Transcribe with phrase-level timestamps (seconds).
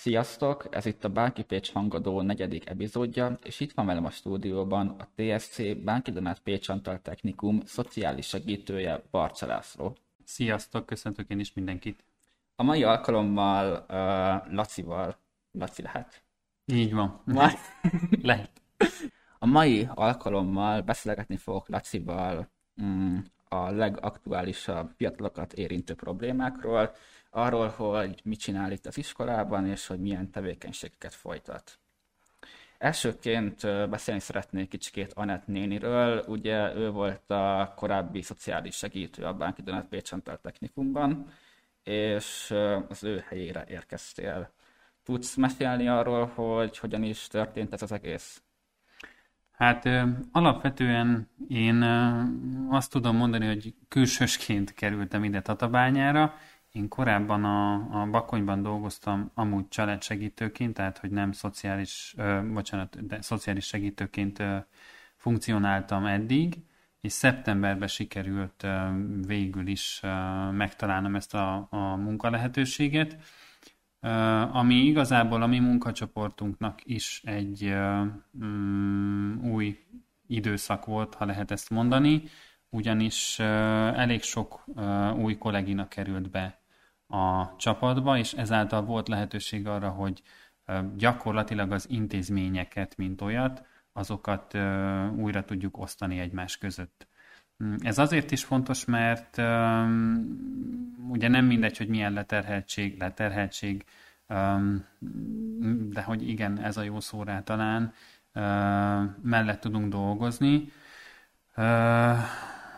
[0.00, 0.66] Sziasztok!
[0.70, 5.08] Ez itt a Bánki Pécs hangadó negyedik epizódja, és itt van velem a stúdióban a
[5.14, 9.96] TSC Bánki Donát Pécs Antal Technikum szociális segítője Barcsa László.
[10.24, 12.04] Sziasztok, köszöntök én is mindenkit.
[12.56, 15.16] A mai alkalommal uh, Lacival,
[15.52, 16.22] Laci lehet?
[16.66, 17.20] Így van.
[17.24, 17.50] Ma...
[18.22, 18.50] lehet.
[19.38, 22.48] A mai alkalommal beszélgetni fogok Lacival
[22.82, 23.18] mm,
[23.48, 26.94] a legaktuálisabb fiatalokat érintő problémákról,
[27.30, 31.78] arról, hogy mit csinál itt az iskolában, és hogy milyen tevékenységeket folytat.
[32.78, 36.24] Elsőként beszélni szeretnék kicsikét Anett néniről.
[36.26, 41.32] Ugye ő volt a korábbi szociális segítő a Bánki Donát Pécs Antal Technikumban,
[41.82, 42.54] és
[42.88, 44.50] az ő helyére érkeztél.
[45.04, 48.42] Tudsz mesélni arról, hogy hogyan is történt ez az egész?
[49.52, 49.88] Hát
[50.32, 51.82] alapvetően én
[52.70, 56.34] azt tudom mondani, hogy külsősként kerültem ide Tatabányára,
[56.72, 63.20] én korábban a, a Bakonyban dolgoztam amúgy családsegítőként, tehát hogy nem szociális, ö, bocsánat, de
[63.22, 64.56] szociális segítőként ö,
[65.16, 66.54] funkcionáltam eddig,
[67.00, 68.88] és szeptemberben sikerült ö,
[69.26, 70.08] végül is ö,
[70.50, 73.16] megtalálnom ezt a, a munkalehetőséget,
[74.00, 74.08] ö,
[74.52, 78.02] ami igazából a mi munkacsoportunknak is egy ö,
[78.32, 79.78] um, új
[80.26, 82.22] időszak volt, ha lehet ezt mondani,
[82.70, 84.64] ugyanis elég sok
[85.16, 86.60] új kollégina került be
[87.06, 90.22] a csapatba, és ezáltal volt lehetőség arra, hogy
[90.96, 94.54] gyakorlatilag az intézményeket, mint olyat, azokat
[95.16, 97.06] újra tudjuk osztani egymás között.
[97.64, 99.36] Mm, ez azért is fontos, mert
[101.08, 103.84] ugye nem mindegy, hogy milyen leterheltség, leterheltség,
[105.90, 107.92] de hogy igen, ez a jó szó rá talán,
[109.22, 110.72] mellett tudunk dolgozni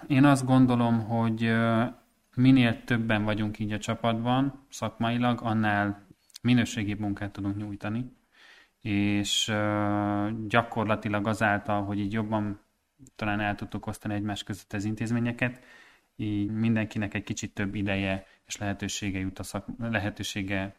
[0.07, 1.53] én azt gondolom, hogy
[2.35, 6.07] minél többen vagyunk így a csapatban szakmailag, annál
[6.43, 8.13] minőségi munkát tudunk nyújtani,
[8.81, 9.53] és
[10.47, 12.61] gyakorlatilag azáltal, hogy így jobban
[13.17, 15.65] talán el tudtuk osztani egymás között az intézményeket,
[16.17, 20.75] így mindenkinek egy kicsit több ideje és lehetősége, jut a szak, lehetősége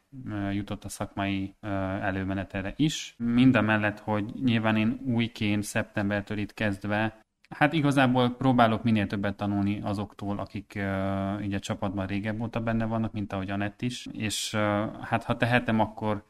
[0.52, 1.56] jutott a szakmai
[2.02, 3.16] előmenetere is.
[3.18, 7.20] Mind a mellett, hogy nyilván én újként szeptembertől itt kezdve
[7.52, 12.86] Hát igazából próbálok minél többet tanulni azoktól, akik uh, így a csapatban régebb óta benne
[12.86, 14.62] vannak, mint ahogy Anett is, és uh,
[15.02, 16.24] hát ha tehetem, akkor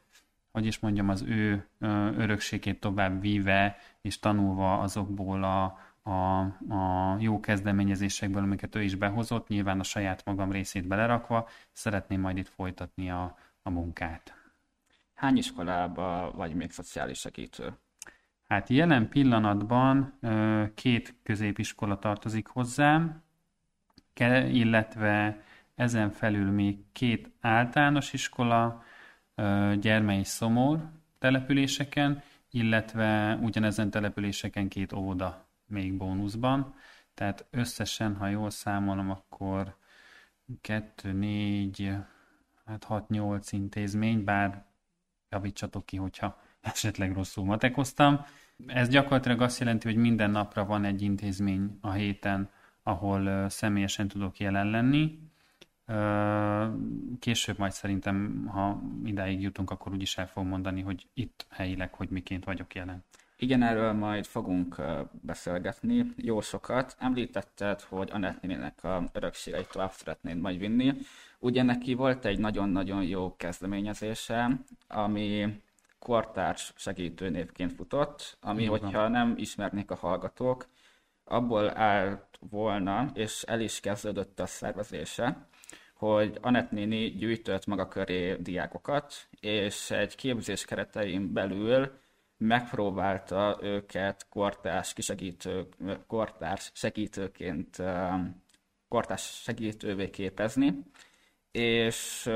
[0.52, 5.78] hogy is mondjam, az ő uh, örökségét tovább víve és tanulva azokból a,
[6.10, 6.40] a,
[6.74, 12.38] a jó kezdeményezésekből, amiket ő is behozott, nyilván a saját magam részét belerakva, szeretném majd
[12.38, 14.36] itt folytatni a, a munkát.
[15.14, 17.74] Hány iskolába vagy még szociális segítő?
[18.52, 20.20] Hát jelen pillanatban
[20.76, 23.24] két középiskola tartozik hozzám,
[24.52, 25.44] illetve
[25.76, 28.84] ezen felül még két általános iskola,
[29.80, 30.90] Gyermei Szomor
[31.20, 36.76] településeken, illetve ugyanezen településeken két óvoda még bónuszban.
[37.14, 39.76] Tehát összesen, ha jól számolom, akkor
[40.62, 41.92] 2, 4,
[42.66, 44.66] hát 6-8 intézmény, bár
[45.30, 48.26] javítsatok ki, hogyha esetleg rosszul matekoztam.
[48.68, 52.50] Ez gyakorlatilag azt jelenti, hogy minden napra van egy intézmény a héten,
[52.84, 55.20] ahol személyesen tudok jelen lenni.
[57.20, 62.10] Később majd szerintem, ha idáig jutunk, akkor úgyis el fogom mondani, hogy itt helyileg, hogy
[62.10, 63.04] miként vagyok jelen.
[63.38, 64.82] Igen, erről majd fogunk
[65.22, 66.96] beszélgetni jó sokat.
[67.00, 70.94] Említetted, hogy Anett a örökségeit tovább szeretnéd majd vinni.
[71.40, 75.62] Ugye neki volt egy nagyon-nagyon jó kezdeményezése, ami
[76.02, 78.80] kortárs segítőnévként futott, ami, Igen.
[78.80, 80.68] hogyha nem ismernék a hallgatók,
[81.24, 85.48] abból állt volna, és el is kezdődött a szervezése,
[85.94, 92.00] hogy Anett néni gyűjtött maga köré diákokat, és egy képzés keretein belül
[92.38, 95.68] megpróbálta őket kortárs kisegítő,
[96.08, 97.78] kortárs segítőként
[98.88, 100.84] kortárs segítővé képezni,
[101.52, 102.30] és,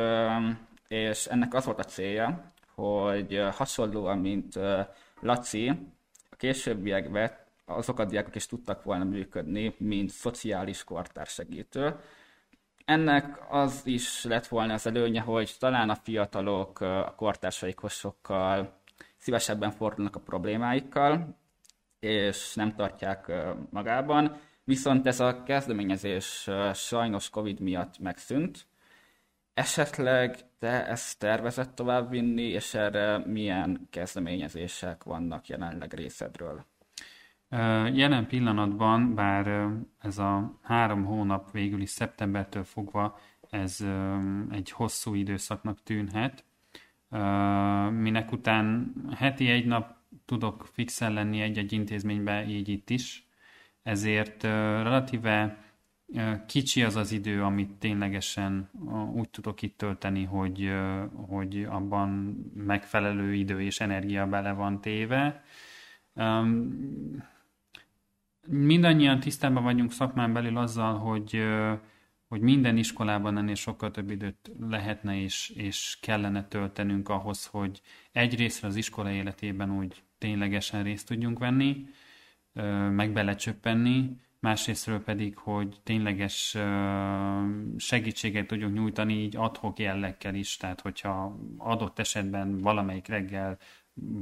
[0.88, 4.60] és ennek az volt a célja, hogy hasonlóan, mint
[5.20, 5.70] Laci,
[6.30, 7.32] a későbbiekben
[7.66, 11.96] azok a diákok is tudtak volna működni, mint szociális kortársegítő.
[12.86, 18.80] Ennek az is lett volna az előnye, hogy talán a fiatalok a kortársaikhoz sokkal
[19.18, 21.38] szívesebben fordulnak a problémáikkal,
[22.00, 23.32] és nem tartják
[23.70, 24.38] magában.
[24.64, 28.66] Viszont ez a kezdeményezés sajnos Covid miatt megszűnt,
[29.56, 36.66] Esetleg te ezt tervezett továbbvinni, és erre milyen kezdeményezések vannak jelenleg részedről?
[37.94, 39.70] Jelen pillanatban, bár
[40.00, 43.20] ez a három hónap végül is szeptembertől fogva,
[43.50, 43.86] ez
[44.52, 46.44] egy hosszú időszaknak tűnhet,
[47.92, 53.28] minek után heti egy nap tudok fixen lenni egy-egy intézménybe, így itt is,
[53.84, 55.65] ezért relatíve
[56.48, 58.70] kicsi az az idő, amit ténylegesen
[59.14, 60.72] úgy tudok itt tölteni, hogy,
[61.28, 62.10] hogy abban
[62.54, 65.44] megfelelő idő és energia bele van téve.
[68.48, 71.44] Mindannyian tisztában vagyunk szakmán belül azzal, hogy,
[72.28, 77.82] hogy minden iskolában ennél sokkal több időt lehetne és, és kellene töltenünk ahhoz, hogy
[78.12, 81.86] egyrészt az iskola életében úgy ténylegesen részt tudjunk venni,
[82.92, 86.58] meg belecsöppenni, másrésztről pedig, hogy tényleges
[87.78, 93.58] segítséget tudjuk nyújtani így adhok jellegkel is, tehát hogyha adott esetben valamelyik reggel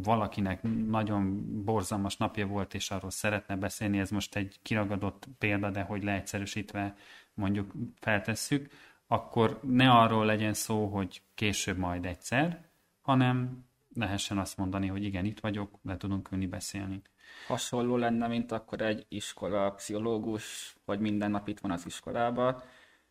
[0.03, 5.81] valakinek nagyon borzalmas napja volt, és arról szeretne beszélni, ez most egy kiragadott példa, de
[5.81, 6.95] hogy leegyszerűsítve
[7.33, 8.71] mondjuk feltesszük,
[9.07, 12.69] akkor ne arról legyen szó, hogy később majd egyszer,
[13.01, 17.01] hanem lehessen azt mondani, hogy igen, itt vagyok, le tudunk ülni beszélni.
[17.47, 22.63] Hasonló lenne, mint akkor egy iskola pszichológus, hogy minden nap itt van az iskolába,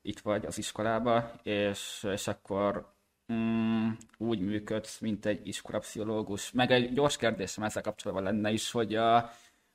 [0.02, 2.94] itt vagy az iskolába, és, és akkor
[3.32, 3.88] mm,
[4.18, 6.52] úgy működsz, mint egy iskolapszichológus.
[6.52, 9.30] Meg egy gyors kérdésem ezzel kapcsolatban lenne is, hogy, a,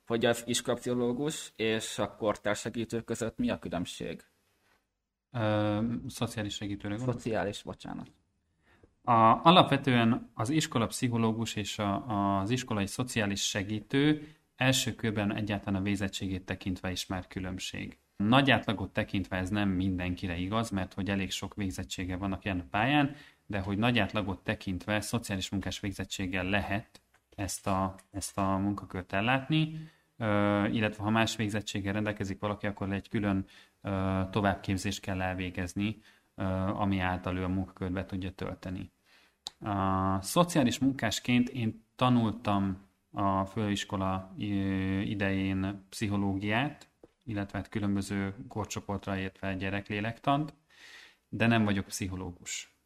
[0.06, 4.24] hogy az iskolapszichológus és a kortársegítő között mi a különbség?
[5.32, 5.78] Ö,
[6.08, 7.16] szociális segítőre gondolsz?
[7.16, 8.10] Szociális, bocsánat.
[9.08, 15.84] A, alapvetően az iskola pszichológus és a, az iskolai szociális segítő első körben egyáltalán a
[15.84, 17.98] végzettségét tekintve is már különbség.
[18.16, 22.38] Nagy átlagot tekintve ez nem mindenkire igaz, mert hogy elég sok végzettsége van a
[22.70, 23.16] pályán,
[23.46, 27.00] de hogy nagy átlagot tekintve szociális munkás végzettséggel lehet
[27.36, 29.90] ezt a, ezt a munkakört ellátni,
[30.70, 33.46] illetve ha más végzettséggel rendelkezik valaki, akkor egy külön
[34.30, 36.00] továbbképzést kell elvégezni,
[36.74, 38.90] ami által ő a munkakört be tudja tölteni.
[39.60, 44.34] A szociális munkásként én tanultam a főiskola
[45.04, 46.88] idején pszichológiát,
[47.24, 50.54] illetve hát különböző korcsoportra értve gyereklélektant,
[51.28, 52.76] de nem vagyok pszichológus.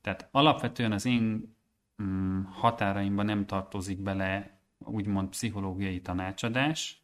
[0.00, 1.56] Tehát alapvetően az én
[2.02, 2.42] mm,
[3.14, 7.02] nem tartozik bele úgymond pszichológiai tanácsadás,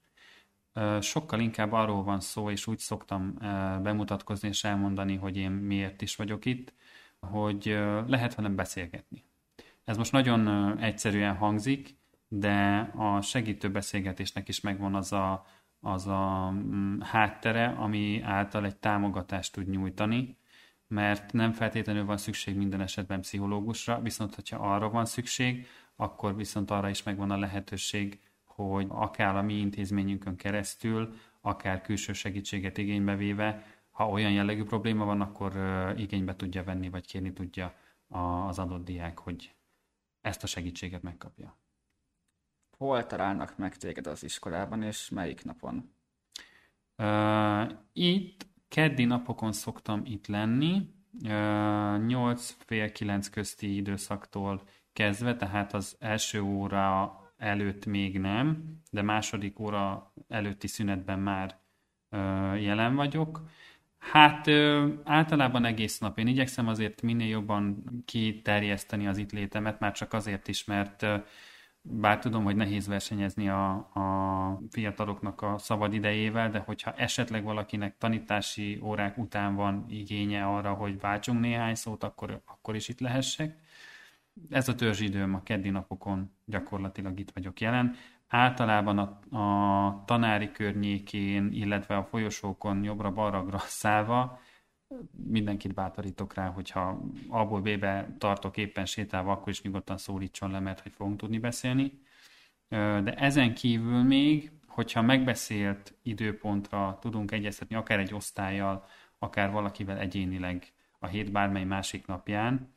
[1.00, 3.34] sokkal inkább arról van szó, és úgy szoktam
[3.82, 6.72] bemutatkozni és elmondani, hogy én miért is vagyok itt,
[7.20, 7.64] hogy
[8.06, 9.24] lehet velem beszélgetni.
[9.84, 10.48] Ez most nagyon
[10.78, 11.97] egyszerűen hangzik,
[12.28, 15.46] de a segítő beszélgetésnek is megvan az a,
[15.80, 20.36] az a mm, háttere, ami által egy támogatást tud nyújtani,
[20.86, 25.66] mert nem feltétlenül van szükség minden esetben pszichológusra, viszont hogyha arra van szükség,
[25.96, 32.12] akkor viszont arra is megvan a lehetőség, hogy akár a mi intézményünkön keresztül, akár külső
[32.12, 35.52] segítséget igénybe véve, ha olyan jellegű probléma van, akkor
[35.96, 37.74] igénybe tudja venni, vagy kérni tudja
[38.48, 39.54] az adott diák, hogy
[40.20, 41.58] ezt a segítséget megkapja.
[42.78, 45.92] Hol találnak meg téged az iskolában, és melyik napon?
[46.96, 55.74] Uh, itt keddi napokon szoktam itt lenni, uh, 8 fél 9 közti időszaktól kezdve, tehát
[55.74, 61.58] az első óra előtt még nem, de második óra előtti szünetben már
[62.10, 63.42] uh, jelen vagyok.
[63.98, 66.18] Hát ö, általában egész nap.
[66.18, 71.06] Én igyekszem azért minél jobban kiterjeszteni az itt létemet, már csak azért is, mert
[71.90, 77.96] bár tudom, hogy nehéz versenyezni a, a fiataloknak a szabad idejével, de hogyha esetleg valakinek
[77.98, 83.58] tanítási órák után van igénye arra, hogy váltsunk néhány szót, akkor, akkor is itt lehessek.
[84.50, 87.94] Ez a törzsidőm a keddi napokon gyakorlatilag itt vagyok jelen.
[88.28, 94.40] Általában a, a tanári környékén, illetve a folyosókon jobbra-balra szállva
[95.26, 100.80] mindenkit bátorítok rá, hogyha abból B-be tartok éppen sétálva, akkor is nyugodtan szólítson le, mert
[100.80, 102.00] hogy fogunk tudni beszélni.
[102.68, 108.84] De ezen kívül még, hogyha megbeszélt időpontra tudunk egyeztetni, akár egy osztályjal,
[109.18, 112.74] akár valakivel egyénileg a hét bármely másik napján,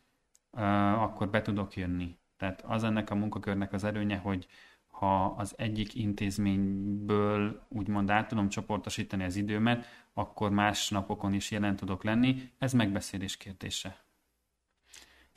[0.97, 2.17] akkor be tudok jönni.
[2.37, 4.47] Tehát az ennek a munkakörnek az erőnye, hogy
[5.01, 11.75] ha az egyik intézményből úgymond át tudom csoportosítani az időmet, akkor más napokon is jelen
[11.75, 12.51] tudok lenni.
[12.57, 14.03] Ez megbeszélés kérdése.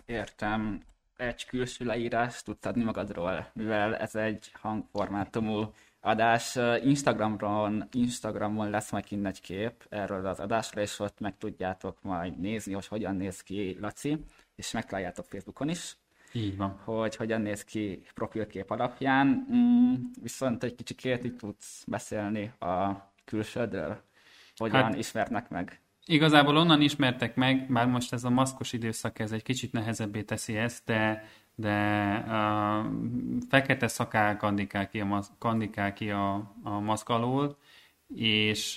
[0.05, 0.83] Értem.
[1.17, 6.59] Egy külső leírás tudsz adni magadról, mivel ez egy hangformátumú adás.
[6.83, 12.39] Instagramon, Instagramon lesz majd kint egy kép erről az adásról, és ott meg tudjátok majd
[12.39, 15.97] nézni, hogy hogyan néz ki Laci, és megtaláljátok Facebookon is.
[16.37, 16.81] Így van.
[16.85, 19.47] Hogy hogyan néz ki profilkép alapján.
[19.53, 22.93] Mm, viszont egy kicsikét itt tudsz beszélni a
[23.25, 24.03] külsődről
[24.57, 25.81] hogyan hát, ismernek meg?
[26.07, 30.57] Igazából onnan ismertek meg, bár most ez a maszkos időszak ez egy kicsit nehezebbé teszi
[30.57, 31.25] ezt, de,
[31.55, 31.73] de
[32.15, 32.87] a
[33.49, 37.59] fekete szakál kandikál ki a, kandikál ki a, a maszk alól,
[38.15, 38.77] és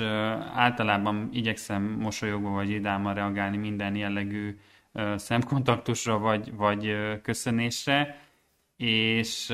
[0.54, 4.60] általában igyekszem mosolyogva vagy idámmal reagálni minden jellegű
[5.16, 8.22] szemkontaktusra vagy, vagy köszönésre,
[8.76, 9.48] és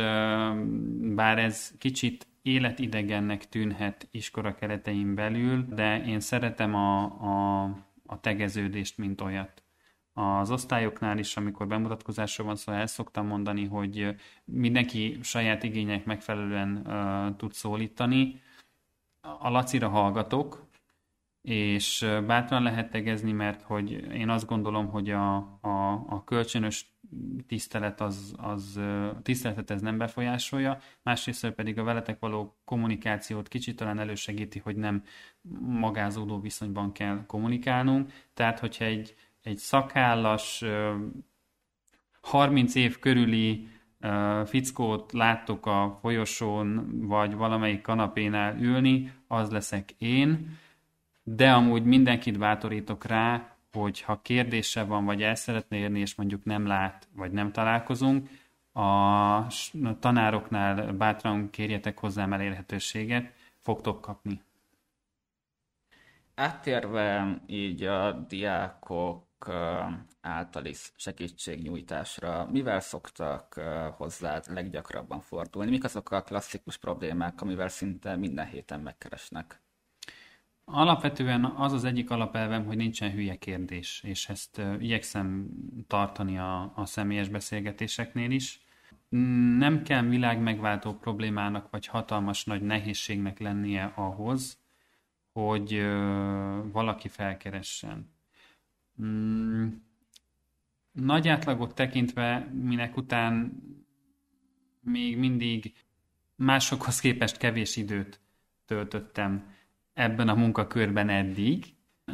[1.16, 7.64] bár ez kicsit életidegennek tűnhet iskola keretein belül, de én szeretem a, a,
[8.06, 9.64] a tegeződést, mint olyat.
[10.14, 16.82] Az osztályoknál is, amikor bemutatkozásról van szó, el szoktam mondani, hogy mindenki saját igények megfelelően
[16.86, 18.42] uh, tud szólítani.
[19.22, 20.68] A Lacira hallgatok,
[21.44, 26.94] és bátran lehet tegezni, mert hogy én azt gondolom, hogy a, a, a kölcsönös
[27.48, 28.80] tisztelet az, az
[29.24, 35.04] tiszteletet ez nem befolyásolja, másrészt pedig a veletek való kommunikációt kicsit talán elősegíti, hogy nem
[35.60, 40.64] magázódó viszonyban kell kommunikálnunk, tehát hogyha egy, egy szakállas
[42.22, 43.68] 30 év körüli
[44.46, 50.58] fickót láttok a folyosón, vagy valamelyik kanapénál ülni, az leszek én,
[51.24, 56.44] de amúgy mindenkit bátorítok rá, hogy ha kérdése van, vagy el szeretne érni, és mondjuk
[56.44, 58.30] nem lát, vagy nem találkozunk,
[58.74, 59.48] a
[60.00, 64.42] tanároknál bátran kérjetek hozzám elérhetőséget, fogtok kapni.
[66.36, 69.28] Áttérve így a diákok
[70.22, 73.54] általi segítségnyújtásra, mivel szoktak
[73.98, 75.70] hozzád leggyakrabban fordulni?
[75.70, 79.63] Mik azok a klasszikus problémák, amivel szinte minden héten megkeresnek?
[80.66, 85.50] Alapvetően az az egyik alapelvem, hogy nincsen hülye kérdés, és ezt igyekszem
[85.88, 88.62] tartani a, a személyes beszélgetéseknél is.
[89.58, 94.62] Nem kell világ megváltó problémának vagy hatalmas nagy nehézségnek lennie ahhoz,
[95.32, 95.82] hogy
[96.72, 98.12] valaki felkeressen.
[99.02, 99.68] Mm,
[100.92, 103.62] nagy átlagot tekintve, minek után
[104.80, 105.74] még mindig
[106.36, 108.20] másokhoz képest kevés időt
[108.66, 109.53] töltöttem
[109.94, 111.66] ebben a munkakörben eddig.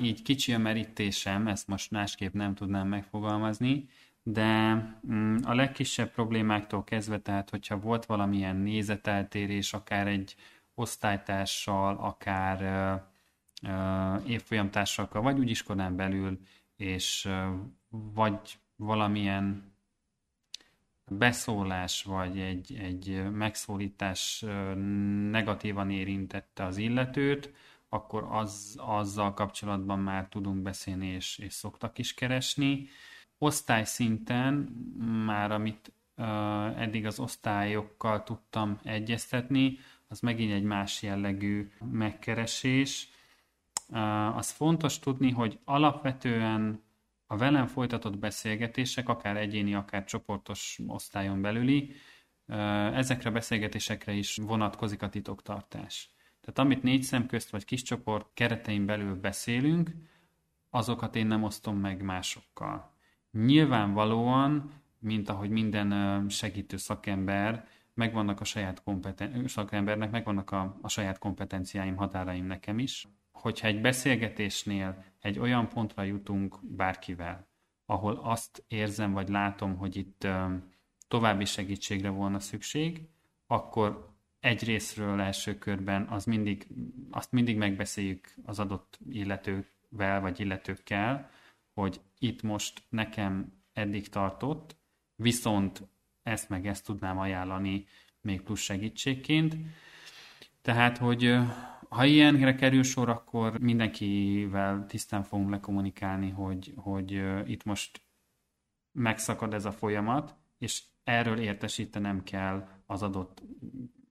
[0.01, 3.89] Így kicsi a merítésem, ezt most másképp nem tudnám megfogalmazni,
[4.23, 4.73] de
[5.11, 10.35] mm, a legkisebb problémáktól kezdve, tehát hogyha volt valamilyen nézeteltérés, akár egy
[10.73, 12.61] osztálytársal, akár
[14.25, 16.39] évfolyamtársakkal, vagy úgy iskolán belül,
[16.75, 17.29] és
[17.89, 19.73] vagy valamilyen
[21.11, 24.45] beszólás vagy egy, egy megszólítás
[25.29, 27.53] negatívan érintette az illetőt,
[27.89, 32.87] akkor az, azzal kapcsolatban már tudunk beszélni, és, és szoktak is keresni.
[33.37, 34.53] Osztály szinten
[35.25, 39.77] már amit uh, eddig az osztályokkal tudtam egyeztetni,
[40.07, 43.09] az megint egy más jellegű megkeresés.
[43.87, 46.87] Uh, az fontos tudni, hogy alapvetően
[47.31, 51.93] a velem folytatott beszélgetések, akár egyéni, akár csoportos osztályon belüli,
[52.93, 56.09] ezekre a beszélgetésekre is vonatkozik a titoktartás.
[56.49, 59.91] Tehát amit négy szem közt vagy kis csoport keretein belül beszélünk,
[60.69, 62.93] azokat én nem osztom meg másokkal.
[63.31, 71.17] Nyilvánvalóan, mint ahogy minden segítő szakember, megvannak a saját kompeten- szakembernek, megvannak a, a saját
[71.17, 73.07] kompetenciáim, határaim nekem is.
[73.31, 77.47] Hogyha egy beszélgetésnél egy olyan pontra jutunk bárkivel,
[77.85, 80.27] ahol azt érzem vagy látom, hogy itt
[81.07, 83.07] további segítségre volna szükség,
[83.47, 86.67] akkor egy részről első körben az mindig,
[87.11, 91.29] azt mindig megbeszéljük az adott illetővel vagy illetőkkel,
[91.73, 94.75] hogy itt most nekem eddig tartott,
[95.15, 95.87] viszont
[96.23, 97.85] ezt meg ezt tudnám ajánlani
[98.21, 99.55] még plusz segítségként.
[100.61, 101.37] Tehát, hogy
[101.89, 108.01] ha ilyenre kerül sor, akkor mindenkivel tisztán fogunk lekommunikálni, hogy, hogy itt most
[108.91, 113.41] megszakad ez a folyamat, és erről értesítenem kell az adott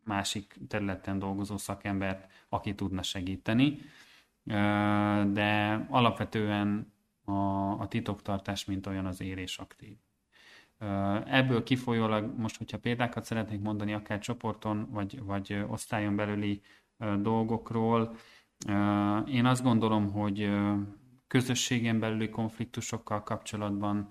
[0.09, 3.79] másik területen dolgozó szakembert, aki tudna segíteni.
[5.33, 6.93] De alapvetően
[7.25, 7.33] a,
[7.81, 9.97] a titoktartás, mint olyan az érés aktív.
[11.25, 16.63] Ebből kifolyólag most, hogyha példákat szeretnék mondani, akár csoporton vagy, vagy osztályon belüli
[17.19, 18.17] dolgokról.
[19.27, 20.51] Én azt gondolom, hogy
[21.27, 24.09] közösségen belüli konfliktusokkal kapcsolatban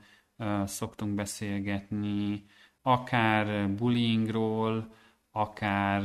[0.65, 2.45] szoktunk beszélgetni,
[2.81, 4.93] akár bullyingról,
[5.37, 6.03] akár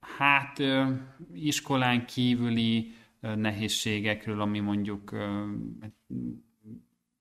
[0.00, 0.62] hát
[1.32, 5.16] iskolán kívüli nehézségekről, ami mondjuk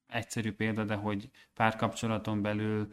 [0.07, 2.91] egyszerű példa, de hogy párkapcsolaton belül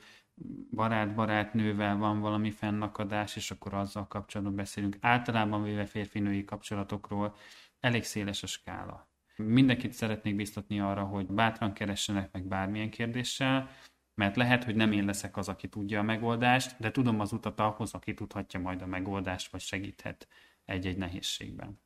[0.71, 4.97] barát-barátnővel van valami fennakadás, és akkor azzal kapcsolatban beszélünk.
[5.01, 7.37] Általában véve férfi-női kapcsolatokról
[7.81, 9.09] elég széles a skála.
[9.37, 13.71] Mindenkit szeretnék biztatni arra, hogy bátran keressenek meg bármilyen kérdéssel,
[14.15, 17.61] mert lehet, hogy nem én leszek az, aki tudja a megoldást, de tudom az utat
[17.61, 20.29] ahhoz, aki tudhatja majd a megoldást, vagy segíthet
[20.65, 21.81] egy-egy nehézségben.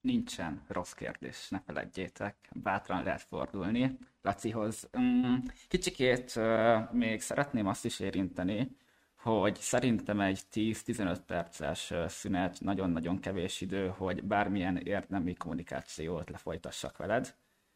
[0.00, 3.98] Nincsen rossz kérdés, ne feledjétek, bátran lehet fordulni.
[4.22, 5.34] Lacihoz mm,
[5.68, 6.40] kicsikét
[6.92, 8.76] még szeretném azt is érinteni,
[9.16, 17.34] hogy szerintem egy 10-15 perces szünet nagyon-nagyon kevés idő, hogy bármilyen érdemi kommunikációt lefolytassak veled,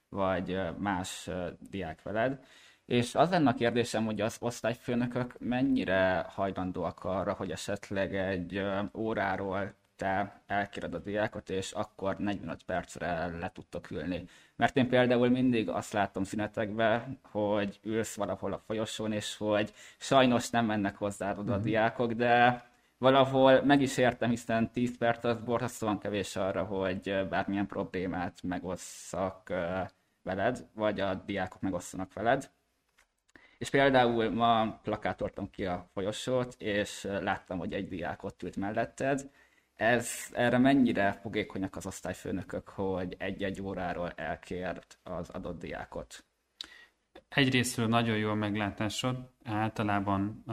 [0.08, 1.30] vagy más
[1.70, 2.44] diák veled.
[2.86, 8.62] És az lenne a kérdésem, hogy az osztályfőnökök mennyire hajlandóak arra, hogy esetleg egy
[8.94, 14.24] óráról te elkéred a diákot, és akkor 45 percre le tudtok ülni.
[14.56, 20.50] Mert én például mindig azt látom szünetekben, hogy ülsz valahol a folyosón, és hogy sajnos
[20.50, 21.64] nem mennek hozzá oda a mhm.
[21.64, 22.64] diákok, de
[22.98, 29.52] valahol meg is értem, hiszen 10 perc az borzasztóan kevés arra, hogy bármilyen problémát megosszak
[30.22, 32.50] veled, vagy a diákok megosszanak veled.
[33.58, 39.30] És például ma plakátoltam ki a folyosót, és láttam, hogy egy diák ott ült melletted,
[39.74, 46.24] ez, erre mennyire fogékonyak az osztályfőnökök, hogy egy-egy óráról elkért az adott diákot?
[47.28, 50.44] Egyrésztről nagyon jó a meglátásod, általában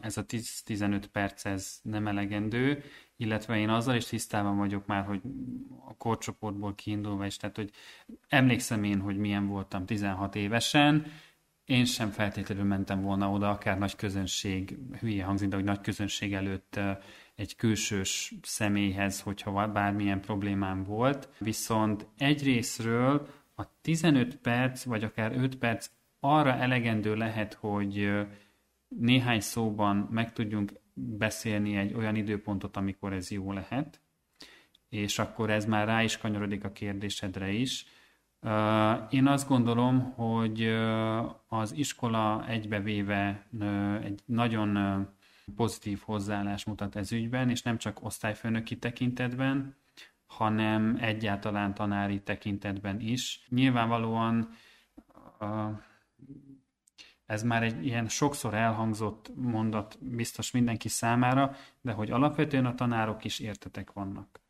[0.00, 2.82] ez a 10-15 perc ez nem elegendő,
[3.16, 5.20] illetve én azzal is tisztában vagyok már, hogy
[5.88, 7.70] a korcsoportból kiindulva is, tehát hogy
[8.28, 11.06] emlékszem én, hogy milyen voltam 16 évesen,
[11.66, 16.34] én sem feltétlenül mentem volna oda, akár nagy közönség, hülye hangzik, de hogy nagy közönség
[16.34, 16.80] előtt
[17.34, 21.28] egy külsős személyhez, hogyha bármilyen problémám volt.
[21.38, 28.10] Viszont egyrésztről a 15 perc, vagy akár 5 perc arra elegendő lehet, hogy
[28.88, 34.00] néhány szóban meg tudjunk beszélni egy olyan időpontot, amikor ez jó lehet,
[34.88, 37.86] és akkor ez már rá is kanyarodik a kérdésedre is.
[39.10, 40.66] Én azt gondolom, hogy
[41.48, 43.46] az iskola egybevéve
[44.02, 44.78] egy nagyon
[45.56, 49.76] pozitív hozzáállás mutat ez ügyben, és nem csak osztályfőnöki tekintetben,
[50.26, 53.46] hanem egyáltalán tanári tekintetben is.
[53.48, 54.48] Nyilvánvalóan
[57.26, 63.24] ez már egy ilyen sokszor elhangzott mondat biztos mindenki számára, de hogy alapvetően a tanárok
[63.24, 64.40] is értetek vannak.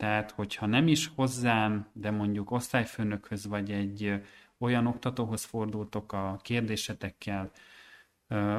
[0.00, 4.22] Tehát, hogyha nem is hozzám, de mondjuk osztályfőnökhöz vagy egy
[4.58, 7.50] olyan oktatóhoz fordultok a kérdésetekkel,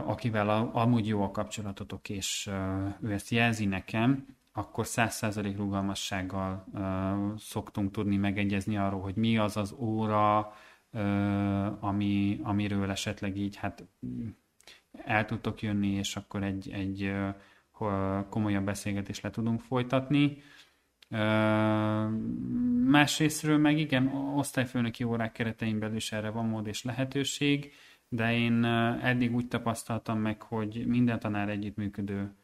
[0.05, 2.49] akivel amúgy jó a kapcsolatotok, és
[3.01, 6.65] ő ezt jelzi nekem, akkor 100% rugalmassággal
[7.37, 10.53] szoktunk tudni megegyezni arról, hogy mi az az óra,
[11.79, 13.83] ami, amiről esetleg így hát
[14.91, 17.13] el tudtok jönni, és akkor egy, egy
[18.29, 20.37] komolyabb beszélgetést le tudunk folytatni.
[22.85, 27.73] Másrésztről meg igen, osztályfőnöki órák keretein belül is erre van mód és lehetőség
[28.13, 28.63] de én
[29.01, 32.35] eddig úgy tapasztaltam meg, hogy minden tanár együttműködő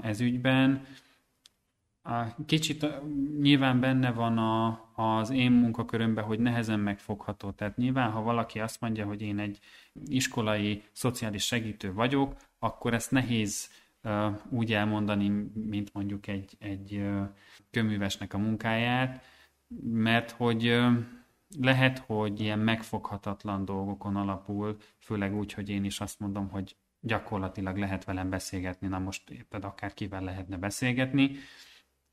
[0.00, 0.86] ez ügyben.
[2.46, 2.86] Kicsit
[3.40, 7.50] nyilván benne van a, az én munkakörömben, hogy nehezen megfogható.
[7.50, 9.58] Tehát nyilván, ha valaki azt mondja, hogy én egy
[10.06, 13.70] iskolai szociális segítő vagyok, akkor ezt nehéz
[14.48, 17.04] úgy elmondani, mint mondjuk egy, egy
[17.74, 19.24] köművesnek a munkáját,
[19.82, 20.80] mert hogy
[21.58, 27.76] lehet, hogy ilyen megfoghatatlan dolgokon alapul, főleg úgy, hogy én is azt mondom, hogy gyakorlatilag
[27.76, 31.30] lehet velem beszélgetni, na most érted, akár kivel lehetne beszélgetni.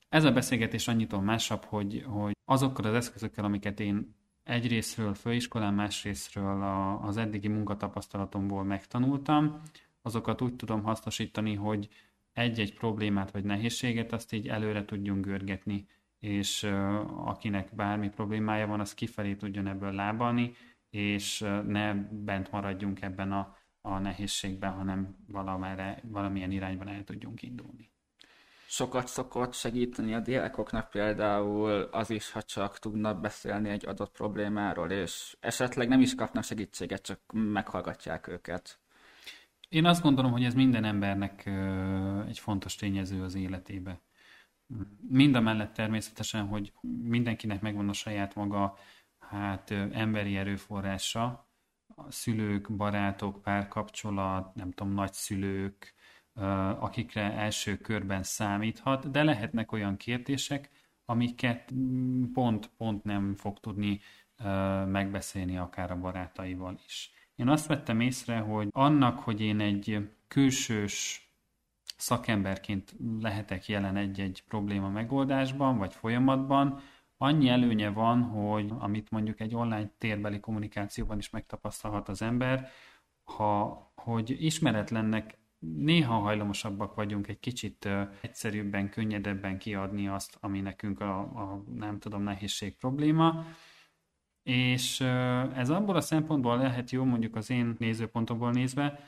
[0.08, 6.62] Ez a beszélgetés annyitól másabb, hogy, hogy azokkal az eszközökkel, amiket én egyrésztről főiskolán, másrésztről
[6.62, 9.60] a, az eddigi munkatapasztalatomból megtanultam,
[10.02, 11.88] azokat úgy tudom hasznosítani, hogy
[12.32, 15.86] egy-egy problémát vagy nehézséget azt így előre tudjunk görgetni
[16.22, 16.62] és
[17.24, 20.52] akinek bármi problémája van, az kifelé tudjon ebből lábalni,
[20.90, 27.90] és ne bent maradjunk ebben a, a nehézségben, hanem valamire, valamilyen irányban el tudjunk indulni.
[28.66, 34.90] Sokat szokott segíteni a diákoknak például az is, ha csak tudnak beszélni egy adott problémáról,
[34.90, 38.81] és esetleg nem is kapnak segítséget, csak meghallgatják őket.
[39.72, 41.46] Én azt gondolom, hogy ez minden embernek
[42.28, 44.00] egy fontos tényező az életébe
[45.08, 48.76] Mind a mellett természetesen, hogy mindenkinek megvan a saját maga
[49.18, 51.48] hát emberi erőforrása,
[51.94, 55.94] a szülők, barátok, párkapcsolat, nem tudom, nagyszülők,
[56.78, 60.70] akikre első körben számíthat, de lehetnek olyan kérdések,
[61.04, 61.72] amiket
[62.32, 64.00] pont-pont nem fog tudni
[64.86, 67.10] megbeszélni akár a barátaival is.
[67.36, 71.26] Én azt vettem észre, hogy annak, hogy én egy külsős
[71.96, 76.80] szakemberként lehetek jelen egy-egy probléma megoldásban, vagy folyamatban,
[77.16, 82.68] annyi előnye van, hogy amit mondjuk egy online térbeli kommunikációban is megtapasztalhat az ember,
[83.24, 87.88] ha, hogy ismeretlennek néha hajlamosabbak vagyunk egy kicsit
[88.20, 93.44] egyszerűbben, könnyedebben kiadni azt, ami nekünk a, a nem tudom, nehézség probléma,
[94.42, 95.00] és
[95.54, 99.00] ez abból a szempontból lehet jó, mondjuk az én nézőpontomból nézve,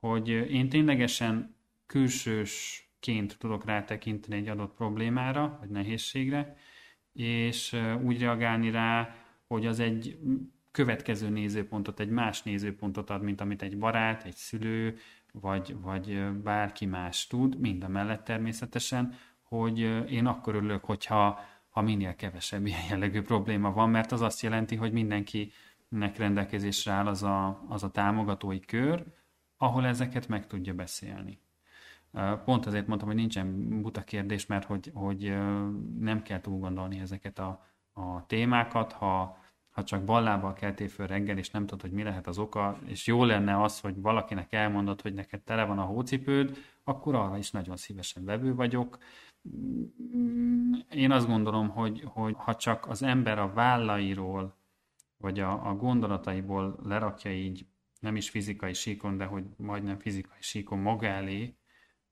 [0.00, 1.54] hogy én ténylegesen
[1.86, 6.56] külsősként tudok rátekinteni egy adott problémára, vagy nehézségre,
[7.12, 9.14] és úgy reagálni rá,
[9.46, 10.18] hogy az egy
[10.70, 14.96] következő nézőpontot, egy más nézőpontot ad, mint amit egy barát, egy szülő,
[15.32, 19.78] vagy, vagy bárki más tud, mind a mellett természetesen, hogy
[20.10, 21.40] én akkor örülök, hogyha
[21.72, 27.06] ha minél kevesebb ilyen jellegű probléma van, mert az azt jelenti, hogy mindenkinek rendelkezésre áll
[27.06, 29.04] az a, az a támogatói kör,
[29.56, 31.40] ahol ezeket meg tudja beszélni.
[32.44, 35.34] Pont azért mondtam, hogy nincsen buta kérdés, mert hogy, hogy
[35.98, 39.38] nem kell túl gondolni ezeket a, a témákat, ha,
[39.70, 43.06] ha csak ballábbal keltél föl reggel, és nem tudod, hogy mi lehet az oka, és
[43.06, 47.50] jó lenne az, hogy valakinek elmondod, hogy neked tele van a hócipőd, akkor arra is
[47.50, 48.98] nagyon szívesen vevő vagyok.
[50.90, 54.56] Én azt gondolom, hogy, hogy ha csak az ember a vállairól,
[55.16, 57.66] vagy a, a gondolataiból lerakja így,
[58.00, 61.56] nem is fizikai síkon, de hogy majdnem fizikai síkon maga elé,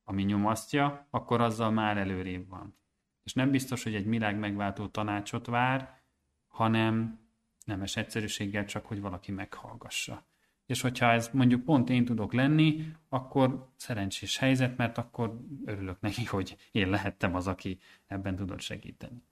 [0.04, 2.78] ami nyomasztja, akkor azzal már előrébb van.
[3.24, 6.02] És nem biztos, hogy egy világ megváltó tanácsot vár,
[6.46, 7.20] hanem
[7.64, 10.29] nemes egyszerűséggel csak, hogy valaki meghallgassa.
[10.70, 16.24] És hogyha ez mondjuk pont én tudok lenni, akkor szerencsés helyzet, mert akkor örülök neki,
[16.24, 19.22] hogy én lehettem az, aki ebben tudott segíteni.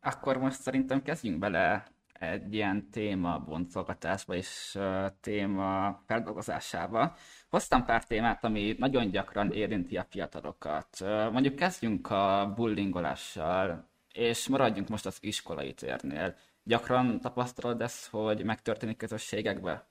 [0.00, 4.78] Akkor most szerintem kezdjünk bele egy ilyen téma boncolgatásba és
[5.20, 7.16] téma feldolgozásába.
[7.48, 10.98] Hoztam pár témát, ami nagyon gyakran érinti a fiatalokat.
[11.32, 16.36] Mondjuk kezdjünk a bullyingolással, és maradjunk most az iskolai térnél.
[16.70, 19.88] Gyakran tapasztalod ezt, hogy megtörténik közösségekbe?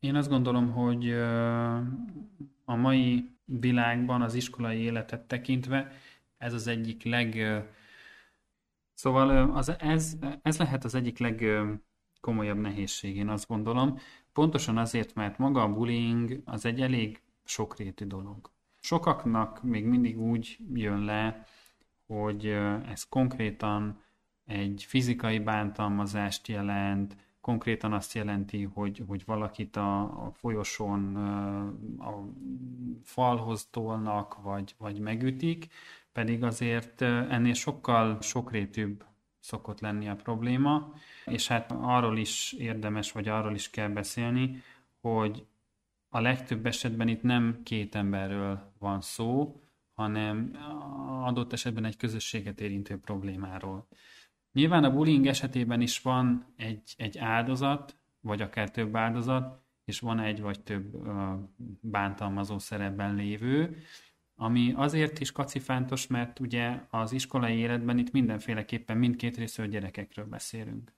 [0.00, 1.12] Én azt gondolom, hogy
[2.64, 5.92] a mai világban az iskolai életet tekintve
[6.38, 7.62] ez az egyik leg
[8.94, 13.98] Szóval az, ez, ez lehet az egyik legkomolyabb nehézség, én azt gondolom.
[14.32, 18.50] Pontosan azért, mert maga a bullying az egy elég sokrétű dolog.
[18.80, 21.46] Sokaknak még mindig úgy jön le,
[22.06, 22.46] hogy
[22.88, 24.00] ez konkrétan
[24.52, 31.16] egy fizikai bántalmazást jelent, konkrétan azt jelenti, hogy, hogy valakit a, a folyosón
[31.98, 32.24] a
[33.02, 35.68] falhoz tolnak, vagy, vagy megütik,
[36.12, 39.04] pedig azért ennél sokkal sokrétűbb
[39.40, 44.62] szokott lenni a probléma, és hát arról is érdemes, vagy arról is kell beszélni,
[45.00, 45.46] hogy
[46.08, 49.60] a legtöbb esetben itt nem két emberről van szó,
[49.94, 50.56] hanem
[51.22, 53.86] adott esetben egy közösséget érintő problémáról.
[54.52, 60.20] Nyilván a bullying esetében is van egy, egy áldozat, vagy akár több áldozat, és van
[60.20, 60.96] egy vagy több
[61.80, 63.76] bántalmazó szerepben lévő,
[64.34, 70.92] ami azért is kacifántos, mert ugye az iskolai életben itt mindenféleképpen mindkét részről gyerekekről beszélünk.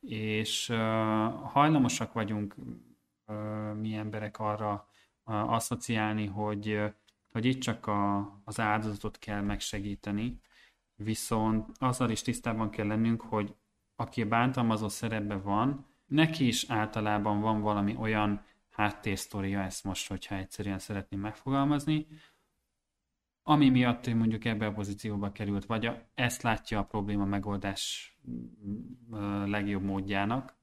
[0.00, 0.76] És uh,
[1.42, 2.54] hajlamosak vagyunk
[3.26, 4.88] uh, mi emberek arra
[5.24, 6.80] uh, asszociálni, hogy,
[7.32, 10.40] hogy itt csak a, az áldozatot kell megsegíteni,
[11.04, 13.54] viszont azzal is tisztában kell lennünk, hogy
[13.96, 20.78] aki bántalmazó szerepben van, neki is általában van valami olyan háttérsztoria, ezt most, hogyha egyszerűen
[20.78, 22.06] szeretném megfogalmazni,
[23.42, 28.12] ami miatt ő mondjuk ebbe a pozícióba került, vagy a, ezt látja a probléma megoldás
[29.44, 30.58] legjobb módjának.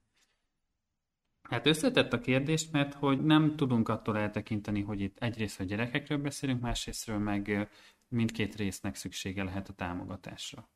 [1.42, 6.18] Hát összetett a kérdést, mert hogy nem tudunk attól eltekinteni, hogy itt egyrészt a gyerekekről
[6.18, 7.70] beszélünk, másrésztről meg
[8.08, 10.70] mindkét résznek szüksége lehet a támogatásra.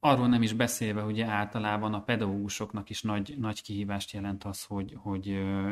[0.00, 4.94] Arról nem is beszélve, hogy általában a pedagógusoknak is nagy, nagy kihívást jelent az, hogy,
[4.96, 5.28] hogy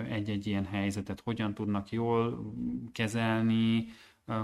[0.09, 2.53] egy-egy ilyen helyzetet hogyan tudnak jól
[2.92, 3.87] kezelni,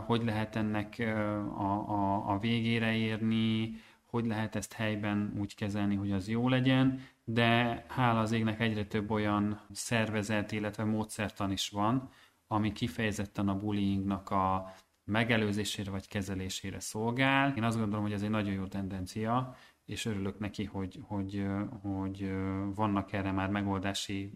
[0.06, 3.74] hogy lehet ennek a, a, a végére érni,
[4.06, 8.84] hogy lehet ezt helyben úgy kezelni, hogy az jó legyen, de hála az égnek egyre
[8.84, 12.10] több olyan szervezet, illetve módszertan is van,
[12.46, 14.74] ami kifejezetten a bullyingnak a
[15.08, 17.54] megelőzésére vagy kezelésére szolgál.
[17.56, 21.46] Én azt gondolom, hogy ez egy nagyon jó tendencia, és örülök neki, hogy, hogy,
[21.82, 22.30] hogy
[22.74, 24.32] vannak erre már megoldási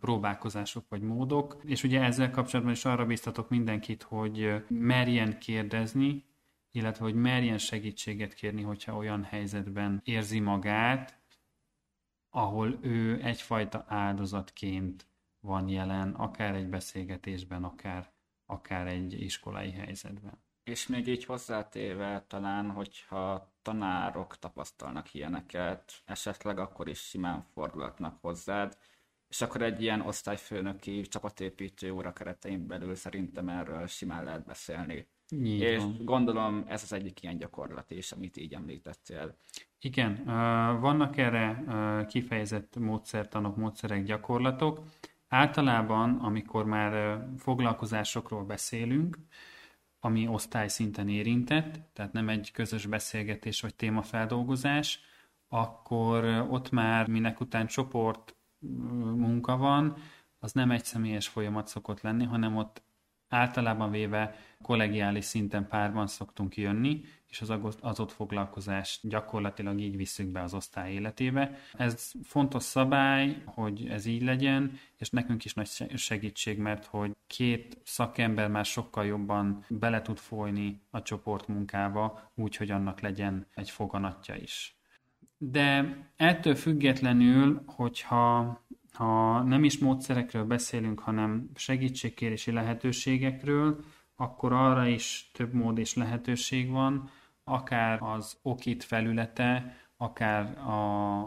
[0.00, 6.24] próbálkozások vagy módok, és ugye ezzel kapcsolatban is arra biztatok mindenkit, hogy merjen kérdezni,
[6.70, 11.20] illetve hogy merjen segítséget kérni, hogyha olyan helyzetben érzi magát,
[12.30, 15.06] ahol ő egyfajta áldozatként
[15.40, 18.12] van jelen, akár egy beszélgetésben, akár,
[18.46, 20.42] akár egy iskolai helyzetben.
[20.64, 28.78] És még így hozzátéve talán, hogyha tanárok tapasztalnak ilyeneket, esetleg akkor is simán fordulhatnak hozzád,
[29.28, 35.08] és akkor egy ilyen osztályfőnöki csapatépítő óra keretein belül szerintem erről simán lehet beszélni.
[35.28, 35.96] Így és van.
[36.04, 39.36] gondolom ez az egyik ilyen gyakorlat is, amit így említettél.
[39.80, 40.24] Igen,
[40.80, 41.64] vannak erre
[42.08, 44.80] kifejezett módszertanok, módszerek, gyakorlatok.
[45.32, 49.18] Általában, amikor már foglalkozásokról beszélünk,
[50.00, 55.00] ami osztály szinten érintett, tehát nem egy közös beszélgetés vagy témafeldolgozás,
[55.48, 58.36] akkor ott már minek után csoport
[59.16, 59.96] munka van,
[60.38, 62.82] az nem egy személyes folyamat szokott lenni, hanem ott
[63.28, 67.00] általában véve kollegiális szinten párban szoktunk jönni,
[67.32, 71.58] és az, az ott foglalkozást gyakorlatilag így visszük be az osztály életébe.
[71.72, 77.78] Ez fontos szabály, hogy ez így legyen, és nekünk is nagy segítség, mert hogy két
[77.84, 84.34] szakember már sokkal jobban bele tud folyni a csoportmunkába, úgy, hogy annak legyen egy foganatja
[84.34, 84.76] is.
[85.38, 88.60] De ettől függetlenül, hogyha
[88.92, 93.84] ha nem is módszerekről beszélünk, hanem segítségkérési lehetőségekről,
[94.16, 97.10] akkor arra is több mód és lehetőség van,
[97.52, 101.20] akár az okit felülete, akár a,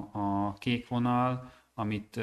[0.47, 2.19] a kék vonal, amit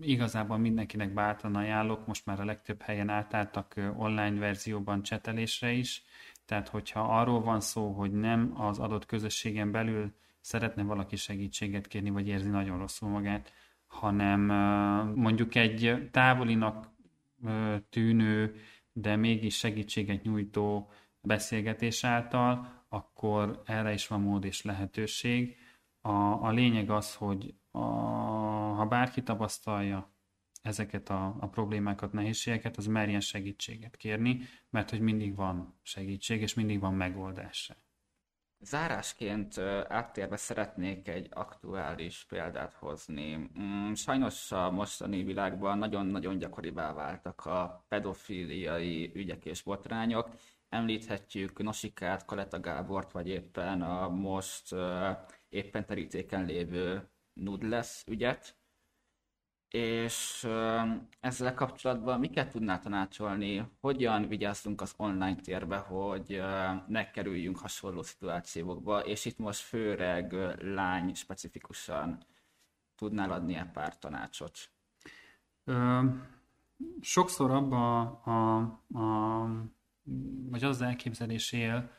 [0.00, 6.02] igazából mindenkinek bátran ajánlok, most már a legtöbb helyen átálltak online verzióban csetelésre is,
[6.44, 12.10] tehát hogyha arról van szó, hogy nem az adott közösségen belül szeretne valaki segítséget kérni,
[12.10, 13.52] vagy érzi nagyon rosszul magát,
[13.86, 14.40] hanem
[15.14, 16.88] mondjuk egy távolinak
[17.90, 18.54] tűnő,
[18.92, 25.56] de mégis segítséget nyújtó beszélgetés által, akkor erre is van mód és lehetőség.
[26.00, 26.12] A,
[26.46, 27.78] a lényeg az, hogy a,
[28.74, 30.12] ha bárki tapasztalja
[30.62, 36.54] ezeket a, a problémákat, nehézségeket, az merjen segítséget kérni, mert hogy mindig van segítség, és
[36.54, 37.72] mindig van megoldás.
[38.64, 43.50] Zárásként áttérve szeretnék egy aktuális példát hozni.
[43.60, 50.30] Mm, sajnos a mostani világban nagyon-nagyon gyakoribá váltak a pedofíliai ügyek és botrányok.
[50.74, 54.74] Említhetjük Nosikát, Kaleta Gábort, vagy éppen a most
[55.48, 58.56] éppen terítéken lévő Nudles ügyet.
[59.68, 60.48] És
[61.20, 66.42] ezzel kapcsolatban miket tudnál tanácsolni, hogyan vigyázzunk az online térbe, hogy
[66.88, 72.24] ne kerüljünk hasonló szituációkba, és itt most főleg lány specifikusan
[72.96, 74.58] tudnál adni egy pár tanácsot?
[75.64, 76.00] Ö,
[77.00, 78.56] sokszor abba a,
[78.98, 79.44] a,
[80.50, 81.90] vagy az elképzelés él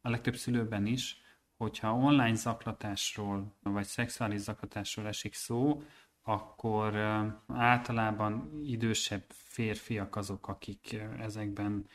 [0.00, 1.22] a legtöbb szülőben is,
[1.56, 5.82] hogyha online zaklatásról, vagy szexuális zaklatásról esik szó,
[6.22, 6.96] akkor
[7.46, 11.86] általában idősebb férfiak azok, akik ezekben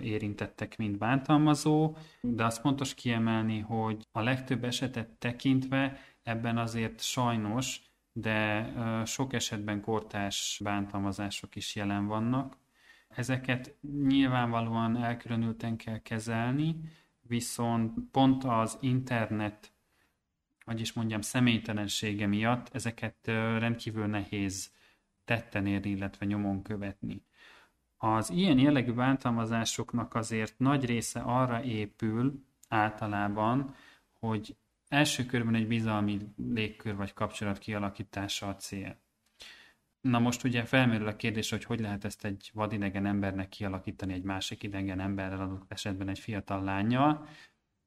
[0.00, 7.80] érintettek, mint bántalmazó, de azt fontos kiemelni, hogy a legtöbb esetet tekintve ebben azért sajnos,
[8.12, 8.72] de
[9.06, 12.56] sok esetben kortás bántalmazások is jelen vannak.
[13.14, 16.80] Ezeket nyilvánvalóan elkülönülten kell kezelni,
[17.20, 19.72] viszont pont az internet
[20.64, 23.16] hogy is mondjam, személytelensége miatt ezeket
[23.58, 24.72] rendkívül nehéz
[25.24, 27.24] tetten érni, illetve nyomon követni.
[27.96, 33.74] Az ilyen jellegű bántalmazásoknak azért nagy része arra épül általában,
[34.18, 34.56] hogy
[34.88, 39.00] első körben egy bizalmi légkör vagy kapcsolat kialakítása a cél.
[40.02, 44.22] Na most ugye felmerül a kérdés, hogy hogy lehet ezt egy vadidegen embernek kialakítani egy
[44.22, 47.26] másik idegen emberrel, adott esetben egy fiatal lányjal,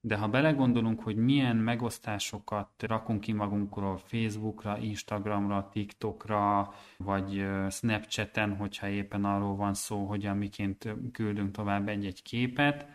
[0.01, 8.87] de ha belegondolunk, hogy milyen megosztásokat rakunk ki magunkról Facebookra, Instagramra, TikTokra, vagy Snapchaten, hogyha
[8.87, 12.87] éppen arról van szó, hogy miként küldünk tovább egy-egy képet,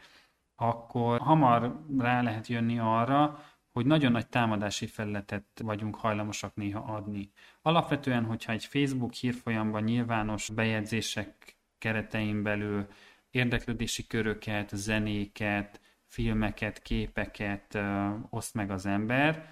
[0.56, 3.38] akkor hamar rá lehet jönni arra,
[3.72, 7.30] hogy nagyon nagy támadási felületet vagyunk hajlamosak néha adni.
[7.62, 12.86] Alapvetően, hogyha egy Facebook hírfolyamban nyilvános bejegyzések keretein belül
[13.30, 19.48] érdeklődési köröket, zenéket, filmeket, képeket ö, oszt meg az ember,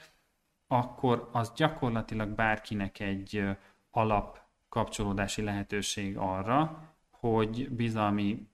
[0.66, 3.44] akkor az gyakorlatilag bárkinek egy
[3.90, 8.48] alap kapcsolódási lehetőség arra, hogy bizalmi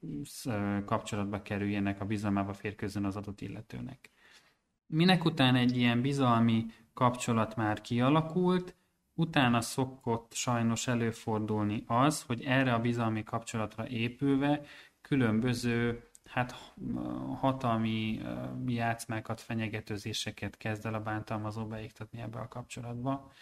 [0.84, 4.10] kapcsolatba kerüljenek, a bizalmába férkőzzön az adott illetőnek.
[4.86, 8.74] Minek után egy ilyen bizalmi kapcsolat már kialakult,
[9.14, 14.60] utána szokott sajnos előfordulni az, hogy erre a bizalmi kapcsolatra épülve
[15.00, 16.74] különböző hát
[17.36, 18.20] hatalmi
[18.66, 23.32] játszmákat, fenyegetőzéseket kezd el a bántalmazó beiktatni ebbe a kapcsolatba.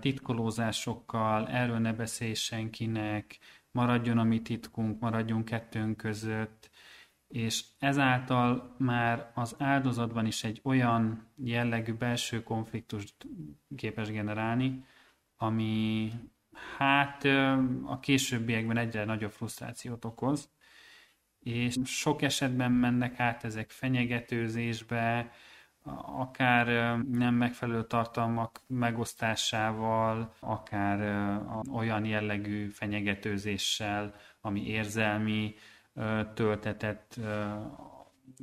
[0.00, 3.38] Titkolózásokkal, erről ne beszélj senkinek,
[3.70, 6.70] maradjon a mi titkunk, maradjon kettőnk között,
[7.34, 13.14] és ezáltal már az áldozatban is egy olyan jellegű belső konfliktust
[13.76, 14.84] képes generálni,
[15.36, 16.12] ami
[16.78, 17.24] hát
[17.84, 20.50] a későbbiekben egyre nagyobb frusztrációt okoz,
[21.40, 25.30] és sok esetben mennek át ezek fenyegetőzésbe,
[26.06, 31.28] akár nem megfelelő tartalmak megosztásával, akár
[31.72, 35.54] olyan jellegű fenyegetőzéssel, ami érzelmi
[36.34, 37.20] töltetet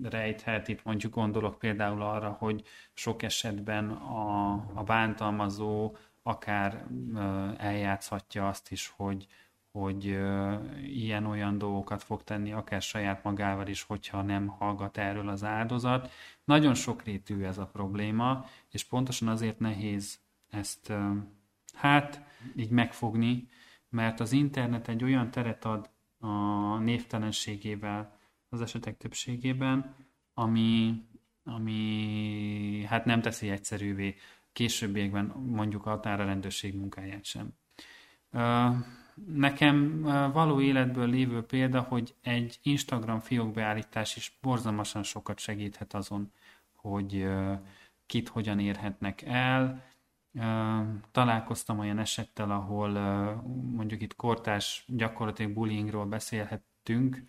[0.04, 0.68] rejthet.
[0.68, 6.86] Itt mondjuk gondolok például arra, hogy sok esetben a, a bántalmazó akár
[7.58, 9.28] eljátszhatja azt is, hogy,
[9.72, 10.20] hogy
[10.84, 16.12] ilyen-olyan dolgokat fog tenni, akár saját magával is, hogyha nem hallgat erről az áldozat.
[16.44, 20.94] Nagyon sokrétű ez a probléma, és pontosan azért nehéz ezt
[21.74, 22.22] hát
[22.56, 23.48] így megfogni,
[23.90, 25.90] mert az internet egy olyan teret ad
[26.22, 29.96] a névtelenségével az esetek többségében,
[30.34, 31.04] ami,
[31.44, 34.16] ami hát nem teszi egyszerűvé
[34.54, 37.54] későbbiekben mondjuk a rendőrség munkáját sem.
[39.26, 40.02] Nekem
[40.34, 46.32] való életből lévő példa, hogy egy Instagram fiókbeállítás is borzalmasan sokat segíthet azon,
[46.76, 47.28] hogy
[48.06, 49.84] kit hogyan érhetnek el.
[51.12, 52.90] Találkoztam olyan esettel, ahol
[53.72, 57.24] mondjuk itt kortás gyakorlatilag bullyingról beszélhettünk,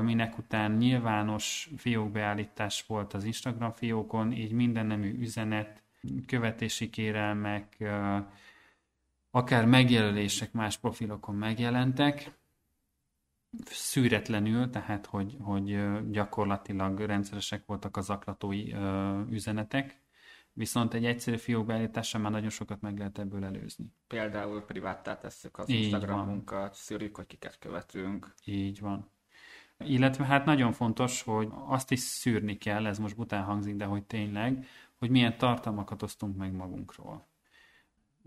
[0.00, 5.82] minek után nyilvános fiókbeállítás volt az Instagram fiókon, így minden nemű üzenet,
[6.26, 7.84] követési kérelmek,
[9.30, 12.30] akár megjelölések más profilokon megjelentek,
[13.64, 18.72] szűretlenül, tehát hogy, hogy gyakorlatilag rendszeresek voltak az zaklatói
[19.30, 20.01] üzenetek,
[20.52, 23.86] viszont egy egyszerű fiókbeállítással már nagyon sokat meg lehet ebből előzni.
[24.06, 28.34] Például priváttá tesszük az Így Instagramunkat, szűrjük, hogy kiket követünk.
[28.44, 29.10] Így van.
[29.78, 34.04] Illetve hát nagyon fontos, hogy azt is szűrni kell, ez most bután hangzik, de hogy
[34.04, 34.66] tényleg,
[34.98, 37.26] hogy milyen tartalmakat osztunk meg magunkról.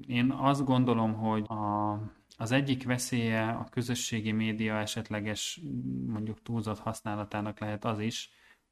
[0.07, 1.93] Én azt gondolom, hogy a,
[2.38, 5.61] az egyik veszélye a közösségi média esetleges
[6.07, 8.29] mondjuk túlzott használatának lehet az is,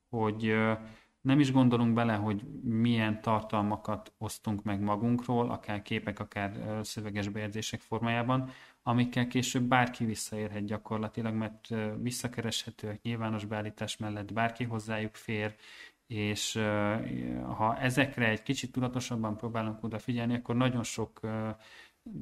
[0.09, 0.55] hogy
[1.23, 7.81] nem is gondolunk bele, hogy milyen tartalmakat osztunk meg magunkról, akár képek, akár szöveges bejegyzések
[7.81, 8.49] formájában,
[8.83, 11.67] amikkel később bárki visszaérhet gyakorlatilag, mert
[12.01, 15.55] visszakereshetőek nyilvános beállítás mellett bárki hozzájuk fér,
[16.07, 16.53] és
[17.57, 21.19] ha ezekre egy kicsit tudatosabban próbálunk odafigyelni, akkor nagyon sok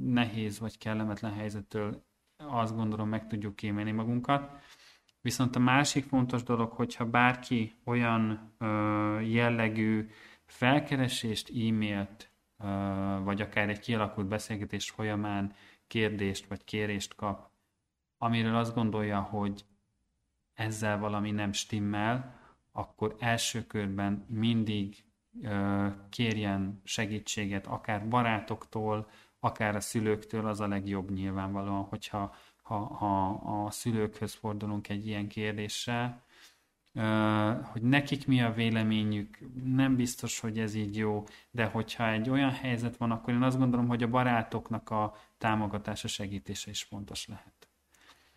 [0.05, 2.03] nehéz vagy kellemetlen helyzettől
[2.37, 4.51] azt gondolom meg tudjuk kémelni magunkat.
[5.21, 8.53] Viszont a másik fontos dolog, hogyha bárki olyan
[9.23, 10.09] jellegű
[10.45, 12.31] felkeresést, e-mailt,
[13.23, 15.53] vagy akár egy kialakult beszélgetés folyamán
[15.87, 17.49] kérdést vagy kérést kap,
[18.17, 19.65] amiről azt gondolja, hogy
[20.53, 22.39] ezzel valami nem stimmel,
[22.71, 25.03] akkor első körben mindig
[26.09, 32.35] kérjen segítséget, akár barátoktól, akár a szülőktől, az a legjobb nyilvánvalóan, hogyha
[32.71, 36.23] ha, ha a szülőkhöz fordulunk egy ilyen kérdéssel,
[37.71, 42.51] hogy nekik mi a véleményük, nem biztos, hogy ez így jó, de hogyha egy olyan
[42.51, 47.70] helyzet van, akkor én azt gondolom, hogy a barátoknak a támogatása, segítése is fontos lehet.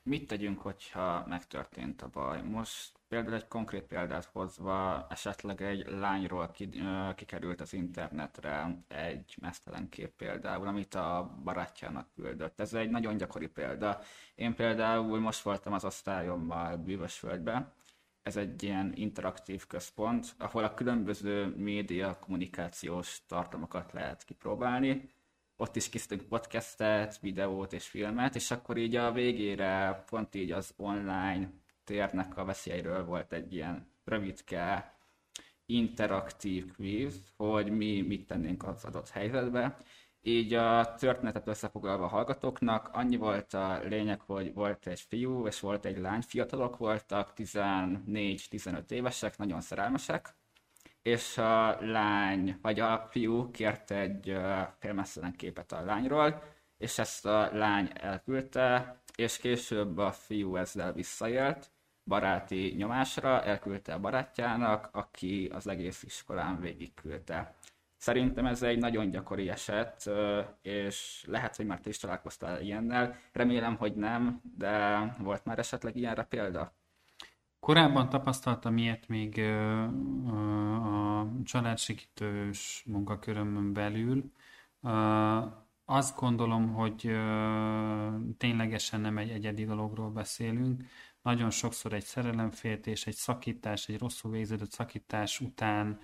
[0.06, 2.42] Mit tegyünk, hogyha megtörtént a baj?
[2.42, 6.68] Most például egy konkrét példát hozva, esetleg egy lányról ki,
[7.14, 12.60] kikerült az internetre egy mesztelen kép például, amit a barátjának küldött.
[12.60, 14.00] Ez egy nagyon gyakori példa.
[14.34, 17.72] Én például most voltam az osztályommal Bűvösföldbe,
[18.22, 25.13] ez egy ilyen interaktív központ, ahol a különböző média kommunikációs tartalmakat lehet kipróbálni.
[25.56, 30.74] Ott is készítünk podcastet, videót és filmet, és akkor így a végére pont így az
[30.76, 31.50] online
[31.84, 34.94] térnek a veszélyről volt egy ilyen rövidke
[35.66, 39.76] interaktív quiz, hogy mi mit tennénk az adott helyzetbe.
[40.22, 45.60] Így a történetet összefoglalva a hallgatóknak, annyi volt a lényeg, hogy volt egy fiú és
[45.60, 50.34] volt egy lány, fiatalok voltak, 14-15 évesek, nagyon szerelmesek,
[51.04, 54.36] és a lány, vagy a fiú kért egy
[54.78, 56.42] félmesztelen képet a lányról,
[56.78, 61.70] és ezt a lány elküldte, és később a fiú ezzel visszaélt,
[62.04, 67.54] baráti nyomásra, elküldte a barátjának, aki az egész iskolán végigküldte.
[67.96, 70.10] Szerintem ez egy nagyon gyakori eset,
[70.62, 73.16] és lehet, hogy már te is találkoztál ilyennel.
[73.32, 76.72] Remélem, hogy nem, de volt már esetleg ilyenre példa?
[77.64, 79.38] Korábban tapasztaltam ilyet még
[80.82, 84.32] a családsegítős munkakörömön belül.
[85.84, 87.10] azt gondolom, hogy
[88.36, 90.82] ténylegesen nem egy egyedi dologról beszélünk.
[91.22, 95.98] Nagyon sokszor egy szerelemféltés, egy szakítás, egy rosszul végződött szakítás után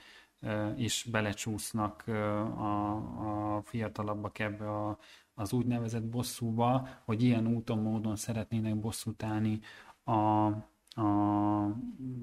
[0.77, 4.99] is belecsúsznak a, a fiatalabbak ebbe a,
[5.35, 9.61] az úgynevezett bosszúba, hogy ilyen úton, módon szeretnének bosszút állni
[10.05, 10.51] a,
[10.95, 11.65] a,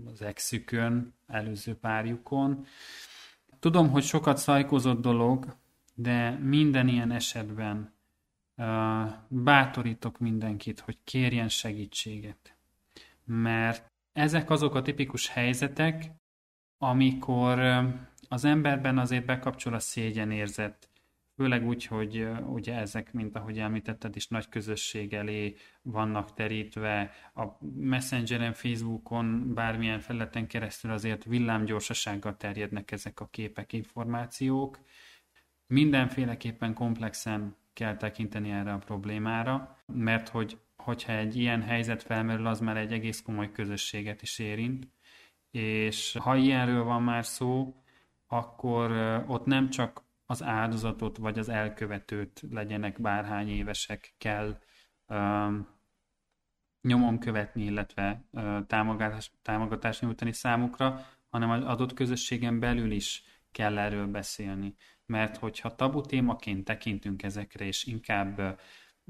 [0.05, 2.65] az exükön, előző párjukon.
[3.59, 5.55] Tudom, hogy sokat szajkozott dolog,
[5.95, 7.95] de minden ilyen esetben
[9.27, 12.55] bátorítok mindenkit, hogy kérjen segítséget.
[13.23, 16.11] Mert ezek azok a tipikus helyzetek,
[16.77, 17.59] amikor
[18.29, 20.86] az emberben azért bekapcsol a szégyenérzet,
[21.37, 27.45] főleg úgy, hogy ugye ezek, mint ahogy említetted is, nagy közösség elé vannak terítve, a
[27.75, 34.79] Messengeren, Facebookon, bármilyen felületen keresztül azért villámgyorsasággal terjednek ezek a képek, információk,
[35.67, 42.59] Mindenféleképpen komplexen kell tekinteni erre a problémára, mert hogy, hogyha egy ilyen helyzet felmerül, az
[42.59, 44.87] már egy egész komoly közösséget is érint,
[45.51, 47.75] és ha ilyenről van már szó,
[48.27, 48.91] akkor
[49.27, 54.59] ott nem csak az áldozatot vagy az elkövetőt legyenek bárhány évesek kell
[55.07, 55.67] um,
[56.81, 63.77] nyomon követni, illetve uh, támogatást, támogatást nyújtani számukra, hanem az adott közösségen belül is kell
[63.77, 64.75] erről beszélni
[65.07, 68.59] mert hogyha tabu témaként tekintünk ezekre, és inkább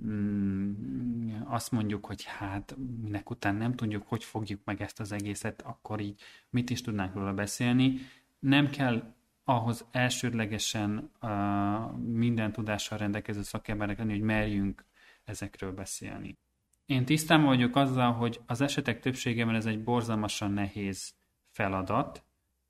[0.02, 5.62] mm, azt mondjuk, hogy hát minek után nem tudjuk, hogy fogjuk meg ezt az egészet,
[5.62, 8.00] akkor így mit is tudnánk róla beszélni.
[8.40, 9.14] Nem kell
[9.50, 14.86] ahhoz elsődlegesen uh, minden tudással rendelkező szakemberek lenni, hogy merjünk
[15.24, 16.38] ezekről beszélni.
[16.86, 21.14] Én tisztán vagyok azzal, hogy az esetek többségében ez egy borzalmasan nehéz
[21.52, 22.24] feladat,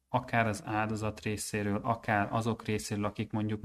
[0.10, 3.62] akár az áldozat részéről, akár azok részéről, akik mondjuk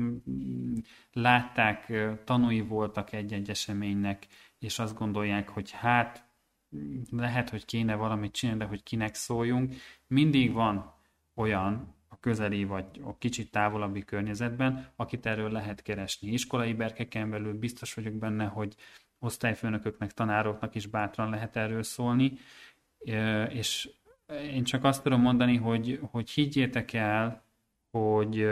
[1.12, 1.92] látták,
[2.24, 4.26] tanúi voltak egy-egy eseménynek,
[4.58, 6.26] és azt gondolják, hogy hát
[7.10, 9.74] lehet, hogy kéne valamit csinálni, de hogy kinek szóljunk.
[10.06, 10.94] Mindig van
[11.34, 16.32] olyan közeli vagy a kicsit távolabbi környezetben, akit erről lehet keresni.
[16.32, 18.74] Iskolai berkeken belül biztos vagyok benne, hogy
[19.18, 22.32] osztályfőnököknek, tanároknak is bátran lehet erről szólni,
[23.48, 23.90] és
[24.42, 27.44] én csak azt tudom mondani, hogy, hogy higgyétek el,
[27.90, 28.46] hogy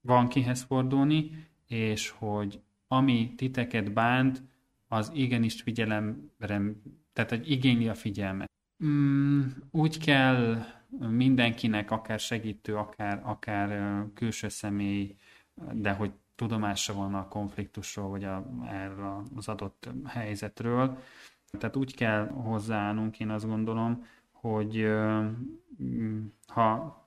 [0.00, 4.42] van kihez fordulni, és hogy ami titeket bánt,
[4.88, 6.60] az igenis figyelemre,
[7.12, 8.50] tehát hogy igényli a figyelmet.
[8.84, 9.40] Mm,
[9.70, 10.64] úgy kell
[10.98, 15.16] mindenkinek, akár segítő, akár, akár külső személy,
[15.72, 20.98] de hogy tudomása van a konfliktusról, vagy a, erről az adott helyzetről.
[21.58, 24.92] Tehát úgy kell hozzáállnunk, én azt gondolom, hogy
[26.46, 27.00] ha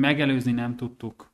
[0.00, 1.30] megelőzni nem tudtuk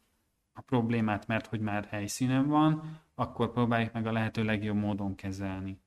[0.52, 5.80] a problémát, mert hogy már helyszínen van, akkor próbáljuk meg a lehető legjobb módon kezelni.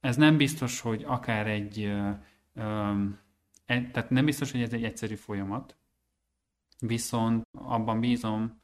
[0.00, 1.92] Ez nem biztos, hogy akár egy,
[3.66, 5.76] tehát nem biztos, hogy ez egy egyszerű folyamat,
[6.78, 8.60] viszont abban bízom,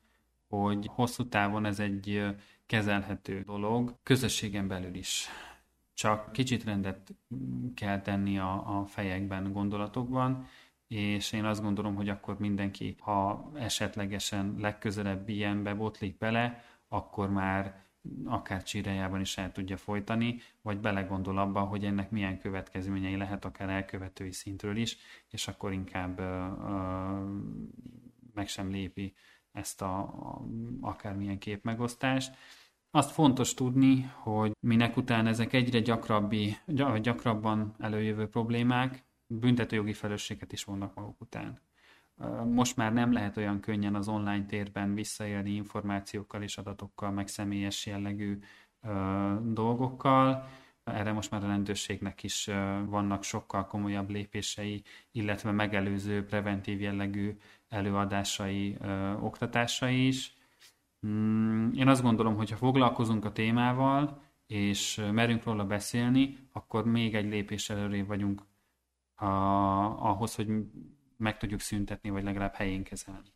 [0.48, 2.24] hogy hosszú távon ez egy
[2.66, 5.28] kezelhető dolog, közösségen belül is.
[5.94, 7.14] Csak kicsit rendet
[7.74, 10.46] kell tenni a, a fejekben, gondolatokban,
[10.88, 17.84] és én azt gondolom, hogy akkor mindenki, ha esetlegesen legközelebb ilyenbe botlik bele, akkor már
[18.24, 23.68] akár csírájában is el tudja folytani, vagy belegondol abba, hogy ennek milyen következményei lehet akár
[23.68, 24.96] elkövetői szintről is,
[25.28, 27.24] és akkor inkább ö, ö,
[28.34, 29.14] meg sem lépi
[29.52, 30.42] ezt a, a
[30.80, 32.36] akármilyen képmegosztást.
[32.90, 36.56] Azt fontos tudni, hogy minek után ezek egyre gyakrabbi,
[37.00, 41.60] gyakrabban előjövő problémák büntetőjogi felelősséget is vonnak maguk után.
[42.44, 47.86] Most már nem lehet olyan könnyen az online térben visszaélni információkkal és adatokkal, meg személyes
[47.86, 48.38] jellegű
[49.42, 50.48] dolgokkal.
[50.84, 52.50] Erre most már a rendőrségnek is
[52.86, 57.36] vannak sokkal komolyabb lépései, illetve megelőző preventív jellegű
[57.68, 58.76] előadásai,
[59.20, 60.34] oktatásai is
[61.06, 67.14] Mm, én azt gondolom, hogy ha foglalkozunk a témával, és merünk róla beszélni, akkor még
[67.14, 68.42] egy lépés előrébb vagyunk
[69.14, 69.26] a,
[70.10, 70.48] ahhoz, hogy
[71.22, 73.32] meg tudjuk szüntetni, vagy legalább helyén kezelni.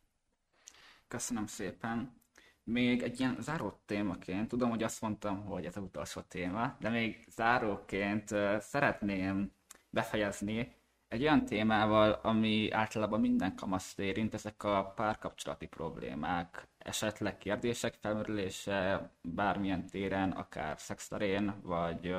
[1.09, 2.20] Köszönöm szépen.
[2.64, 6.89] Még egy ilyen záró témaként, tudom, hogy azt mondtam, hogy ez az utolsó téma, de
[6.89, 8.28] még záróként
[8.59, 9.53] szeretném
[9.91, 10.74] befejezni
[11.09, 19.11] egy olyan témával, ami általában minden kamaszt érint, ezek a párkapcsolati problémák, esetleg kérdések felmerülése
[19.22, 22.16] bármilyen téren, akár szexterén, vagy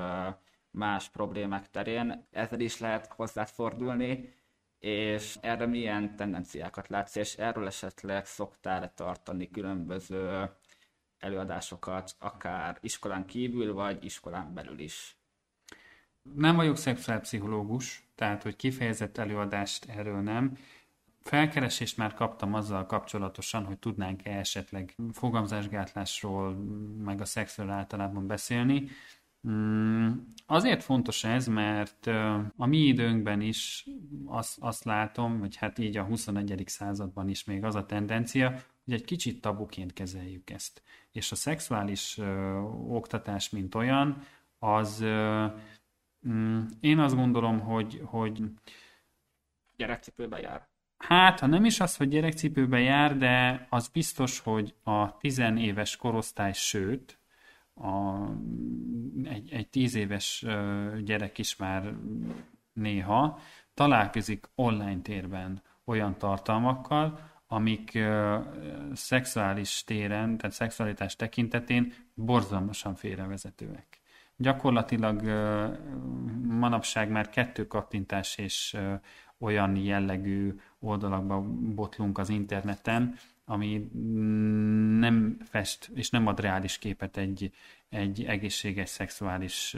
[0.72, 4.36] más problémák terén, ezzel is lehet hozzáfordulni,
[4.80, 10.49] és erre milyen tendenciákat látsz, és erről esetleg szoktál tartani különböző
[11.17, 15.17] előadásokat, akár iskolán kívül, vagy iskolán belül is.
[16.21, 20.57] Nem vagyok szexuálpszichológus, tehát hogy kifejezett előadást erről nem.
[21.23, 26.53] Felkeresést már kaptam azzal kapcsolatosan, hogy tudnánk-e esetleg fogamzásgátlásról,
[27.03, 28.89] meg a szexről általában beszélni.
[29.50, 30.12] Mm,
[30.45, 32.08] azért fontos ez, mert
[32.58, 33.88] a mi időnkben is
[34.26, 36.64] azt, azt látom, vagy hát így a 21.
[36.66, 38.50] században is még az a tendencia,
[38.86, 40.82] hogy egy kicsit tabuként kezeljük ezt.
[41.12, 44.22] És a szexuális ö, oktatás, mint olyan,
[44.60, 45.45] az ö,
[46.28, 48.43] mm, én azt gondolom, hogy, hogy
[49.76, 50.68] gyerekcipőbe jár.
[50.98, 56.54] Hát, ha nem is az, hogy gyerekcipőbe jár, de az biztos, hogy a tizenéves korosztály,
[56.54, 57.20] sőt,
[57.82, 58.25] a,
[59.23, 60.45] egy, egy tíz éves
[61.03, 61.93] gyerek is már
[62.73, 63.39] néha
[63.73, 67.99] találkozik online térben olyan tartalmakkal, amik
[68.93, 74.01] szexuális téren, tehát szexualitás tekintetén borzalmasan félrevezetőek.
[74.36, 75.21] Gyakorlatilag
[76.43, 78.78] manapság már kettő kattintás és
[79.39, 81.41] olyan jellegű oldalakba
[81.75, 83.15] botlunk az interneten,
[83.50, 83.89] ami
[85.00, 87.52] nem fest és nem ad reális képet egy,
[87.89, 89.76] egy egészséges szexuális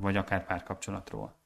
[0.00, 1.40] vagy akár párkapcsolatról.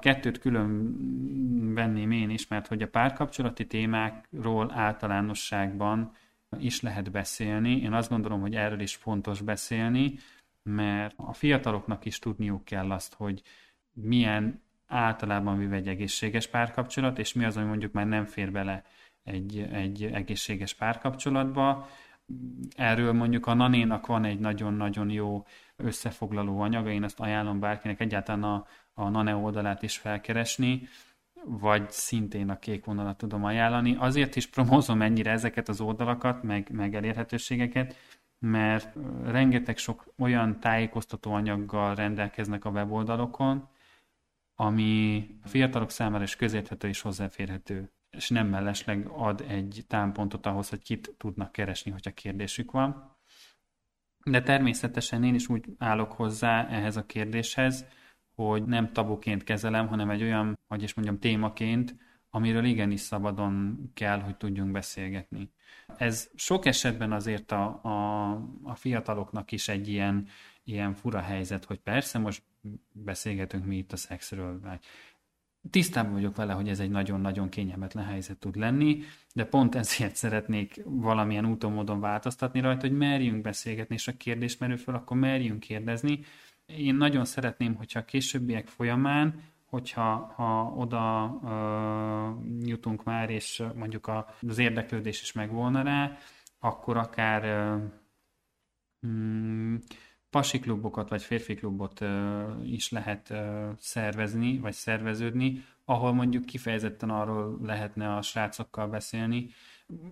[0.00, 6.12] Kettőt külön venném én is, mert hogy a párkapcsolati témákról általánosságban
[6.58, 7.76] is lehet beszélni.
[7.76, 10.14] Én azt gondolom, hogy erről is fontos beszélni,
[10.62, 13.42] mert a fiataloknak is tudniuk kell azt, hogy
[13.92, 18.84] milyen általában véve egy egészséges párkapcsolat, és mi az, ami mondjuk már nem fér bele
[19.24, 21.88] egy, egy egészséges párkapcsolatba.
[22.76, 25.46] Erről mondjuk a Nanénak van egy nagyon-nagyon jó
[25.76, 30.88] összefoglaló anyaga, én ezt ajánlom bárkinek egyáltalán a, a Nane oldalát is felkeresni,
[31.44, 33.96] vagy szintén a kék vonalat tudom ajánlani.
[33.98, 37.96] Azért is promózom ennyire ezeket az oldalakat, meg, meg elérhetőségeket,
[38.38, 43.68] mert rengeteg sok olyan tájékoztató anyaggal rendelkeznek a weboldalokon,
[44.54, 50.68] ami a fiatalok számára is közérthető és hozzáférhető, és nem mellesleg ad egy támpontot ahhoz,
[50.68, 53.16] hogy kit tudnak keresni, hogyha kérdésük van.
[54.24, 57.86] De természetesen én is úgy állok hozzá ehhez a kérdéshez,
[58.34, 61.96] hogy nem tabuként kezelem, hanem egy olyan, hogy is mondjam, témaként,
[62.30, 65.50] amiről igenis szabadon kell, hogy tudjunk beszélgetni.
[65.96, 68.30] Ez sok esetben azért a, a,
[68.62, 70.28] a fiataloknak is egy ilyen,
[70.64, 72.42] ilyen fura helyzet, hogy persze most
[72.92, 74.84] beszélgetünk mi itt a szexről, vagy
[75.70, 79.02] tisztában vagyok vele, hogy ez egy nagyon-nagyon kényelmetlen helyzet tud lenni,
[79.32, 84.56] de pont ezért szeretnék valamilyen úton, módon változtatni rajta, hogy merjünk beszélgetni, és a kérdés
[84.56, 86.20] merül föl, akkor merjünk kérdezni.
[86.66, 94.10] Én nagyon szeretném, hogyha a későbbiek folyamán, hogyha ha oda uh, jutunk már, és mondjuk
[94.40, 96.16] az érdeklődés is megvolna rá,
[96.58, 97.82] akkor akár uh,
[99.00, 99.80] hmm,
[100.34, 102.04] pasi klubokat vagy férfi klubot
[102.62, 103.34] is lehet
[103.78, 109.48] szervezni, vagy szerveződni, ahol mondjuk kifejezetten arról lehetne a srácokkal beszélni.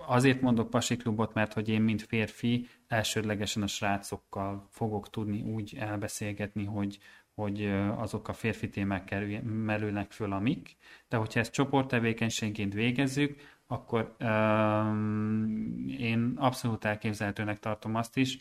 [0.06, 5.76] Azért mondok pasi klubot, mert hogy én, mint férfi, elsődlegesen a srácokkal fogok tudni úgy
[5.78, 6.98] elbeszélgetni, hogy,
[7.34, 7.64] hogy
[7.96, 10.76] azok a férfi témák merülnek föl, amik.
[11.08, 18.38] De hogyha ezt csoporttevékenységként végezzük, akkor um, én abszolút elképzelhetőnek tartom azt is,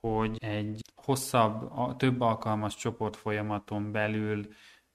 [0.00, 4.46] hogy egy hosszabb, több alkalmas csoport folyamaton belül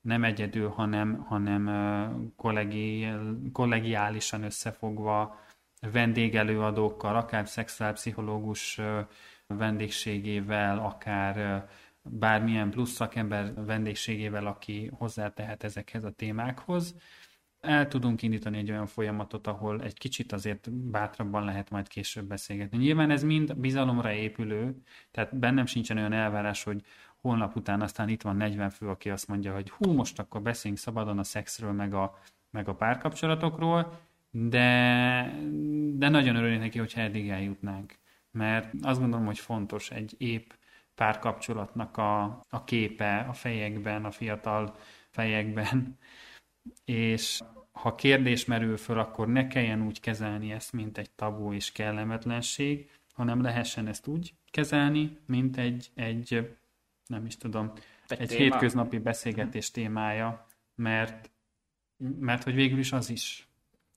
[0.01, 3.07] nem egyedül, hanem, hanem kollegi,
[3.51, 5.39] kollegiálisan összefogva
[5.91, 8.81] vendégelőadókkal, akár szexuálpszichológus
[9.47, 11.65] vendégségével, akár
[12.01, 16.95] bármilyen plusz szakember vendégségével, aki hozzátehet ezekhez a témákhoz,
[17.65, 22.77] el tudunk indítani egy olyan folyamatot, ahol egy kicsit azért bátrabban lehet majd később beszélgetni.
[22.77, 24.75] Nyilván ez mind bizalomra épülő,
[25.11, 26.81] tehát bennem sincsen olyan elvárás, hogy
[27.21, 30.81] holnap után aztán itt van 40 fő, aki azt mondja, hogy hú, most akkor beszéljünk
[30.81, 33.99] szabadon a szexről, meg a, meg a párkapcsolatokról,
[34.31, 34.69] de,
[35.93, 37.93] de nagyon örülnék neki, hogyha eddig eljutnánk.
[38.31, 40.51] Mert azt gondolom, hogy fontos egy épp
[40.95, 44.75] párkapcsolatnak a, a képe a fejekben, a fiatal
[45.09, 45.97] fejekben,
[46.85, 47.41] és
[47.75, 52.89] ha kérdés merül föl, akkor ne kelljen úgy kezelni ezt, mint egy tabu és kellemetlenség,
[53.13, 56.55] hanem lehessen ezt úgy kezelni, mint egy, egy
[57.07, 57.71] nem is tudom,
[58.07, 60.45] egy, egy hétköznapi beszélgetés témája,
[60.75, 61.31] mert,
[62.19, 63.47] mert hogy végül is az is.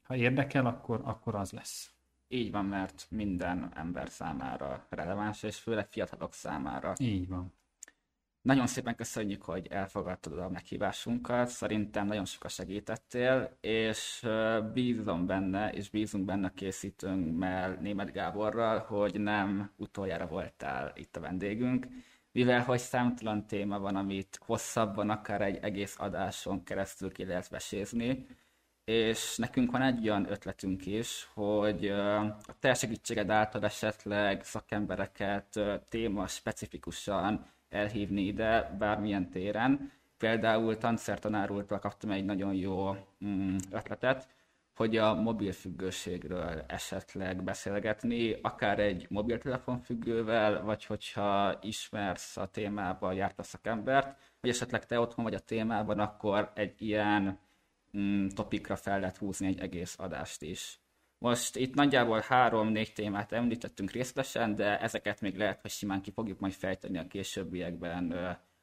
[0.03, 1.93] Ha érdekel, akkor, akkor az lesz.
[2.29, 6.93] Így van, mert minden ember számára releváns, és főleg fiatalok számára.
[6.99, 7.53] Így van.
[8.43, 11.49] Nagyon szépen köszönjük, hogy elfogadtad a meghívásunkat.
[11.49, 14.27] Szerintem nagyon sokat segítettél, és
[14.73, 21.21] bízom benne, és bízunk benne a készítőnkmel, Német Gáborral, hogy nem utoljára voltál itt a
[21.21, 21.87] vendégünk,
[22.33, 28.27] mivel hogy számtalan téma van, amit hosszabban, akár egy egész adáson keresztül ki lehet vesézni,
[28.85, 36.27] és nekünk van egy olyan ötletünk is, hogy a te segítséged által esetleg szakembereket téma
[36.27, 39.93] specifikusan elhívni ide bármilyen téren.
[40.19, 44.29] Például tanszertanárultól kaptam egy nagyon jó mm, ötletet,
[44.79, 53.43] hogy a mobilfüggőségről esetleg beszélgetni, akár egy mobiltelefonfüggővel, vagy hogyha ismersz a témában, járt a
[53.43, 57.39] szakembert, vagy esetleg te otthon vagy a témában, akkor egy ilyen
[57.99, 60.81] mm, topikra fel lehet húzni egy egész adást is.
[61.19, 66.39] Most itt nagyjából három-négy témát említettünk részletesen, de ezeket még lehet, hogy simán ki fogjuk
[66.39, 68.15] majd fejteni a későbbiekben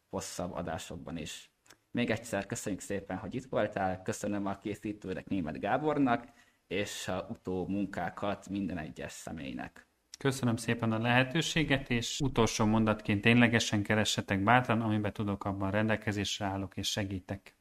[0.10, 1.52] hosszabb adásokban is.
[1.92, 6.28] Még egyszer köszönjük szépen, hogy itt voltál, köszönöm a készítőnek Német Gábornak,
[6.68, 9.88] és a utó munkákat minden egyes személynek.
[10.18, 16.78] Köszönöm szépen a lehetőséget, és utolsó mondatként ténylegesen keressetek bátran, amiben tudok, abban rendelkezésre állok
[16.78, 17.58] és segítek.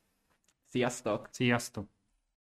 [0.67, 1.29] Sziasztok!
[1.31, 1.89] Sziasztok!